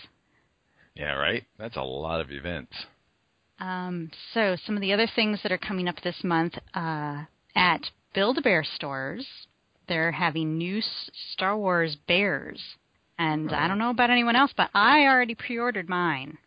[0.96, 1.44] Yeah, right.
[1.58, 2.74] That's a lot of events.
[3.60, 7.24] Um, so some of the other things that are coming up this month uh,
[7.56, 7.82] at
[8.14, 9.26] Build-A-Bear stores,
[9.88, 10.80] they're having new
[11.34, 12.62] Star Wars bears,
[13.18, 16.38] and I don't know about anyone else, but I already pre-ordered mine.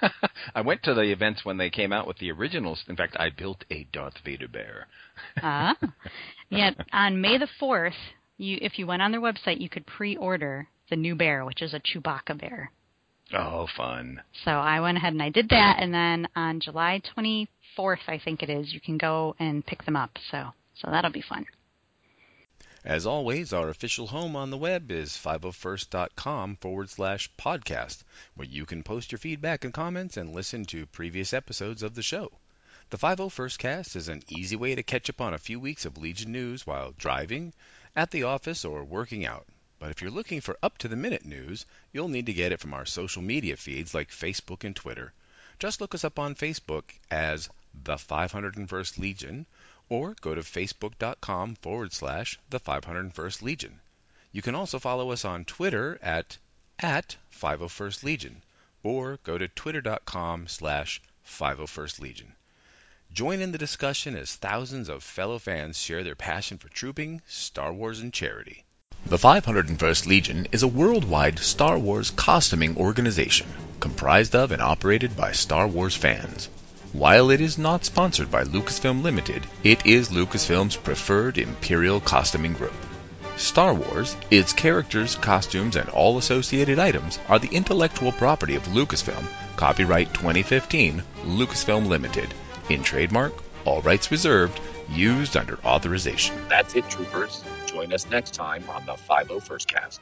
[0.54, 2.82] I went to the events when they came out with the originals.
[2.88, 4.86] In fact, I built a Darth Vader bear.
[5.42, 5.74] Ah,
[6.50, 6.72] yeah.
[6.92, 7.94] On May the fourth,
[8.36, 11.72] you if you went on their website, you could pre-order the new bear, which is
[11.72, 12.70] a Chewbacca bear.
[13.32, 14.20] Oh, fun.
[14.44, 18.42] So I went ahead and I did that, and then on July 24th, I think
[18.42, 20.10] it is, you can go and pick them up.
[20.30, 21.46] So so that'll be fun.
[22.88, 28.04] As always, our official home on the web is 501st.com forward slash podcast,
[28.36, 32.02] where you can post your feedback and comments and listen to previous episodes of the
[32.04, 32.30] show.
[32.90, 35.98] The 501st Cast is an easy way to catch up on a few weeks of
[35.98, 37.54] Legion news while driving,
[37.96, 39.48] at the office, or working out.
[39.80, 42.60] But if you're looking for up to the minute news, you'll need to get it
[42.60, 45.12] from our social media feeds like Facebook and Twitter.
[45.58, 49.46] Just look us up on Facebook as the 501st Legion
[49.88, 53.80] or go to facebook.com forward slash the 501st Legion.
[54.32, 56.38] You can also follow us on Twitter at
[56.78, 58.42] at 501st Legion
[58.82, 62.32] or go to twitter.com slash 501st Legion.
[63.12, 67.72] Join in the discussion as thousands of fellow fans share their passion for trooping, Star
[67.72, 68.64] Wars, and charity.
[69.06, 73.46] The 501st Legion is a worldwide Star Wars costuming organization
[73.80, 76.48] comprised of and operated by Star Wars fans.
[76.96, 82.72] While it is not sponsored by Lucasfilm Limited, it is Lucasfilm's preferred Imperial costuming group.
[83.36, 89.26] Star Wars, its characters, costumes, and all associated items are the intellectual property of Lucasfilm,
[89.56, 92.32] copyright 2015, Lucasfilm Limited.
[92.70, 93.34] In trademark,
[93.66, 96.34] all rights reserved, used under authorization.
[96.48, 97.44] That's it, troopers.
[97.66, 100.00] Join us next time on the 501st Cast.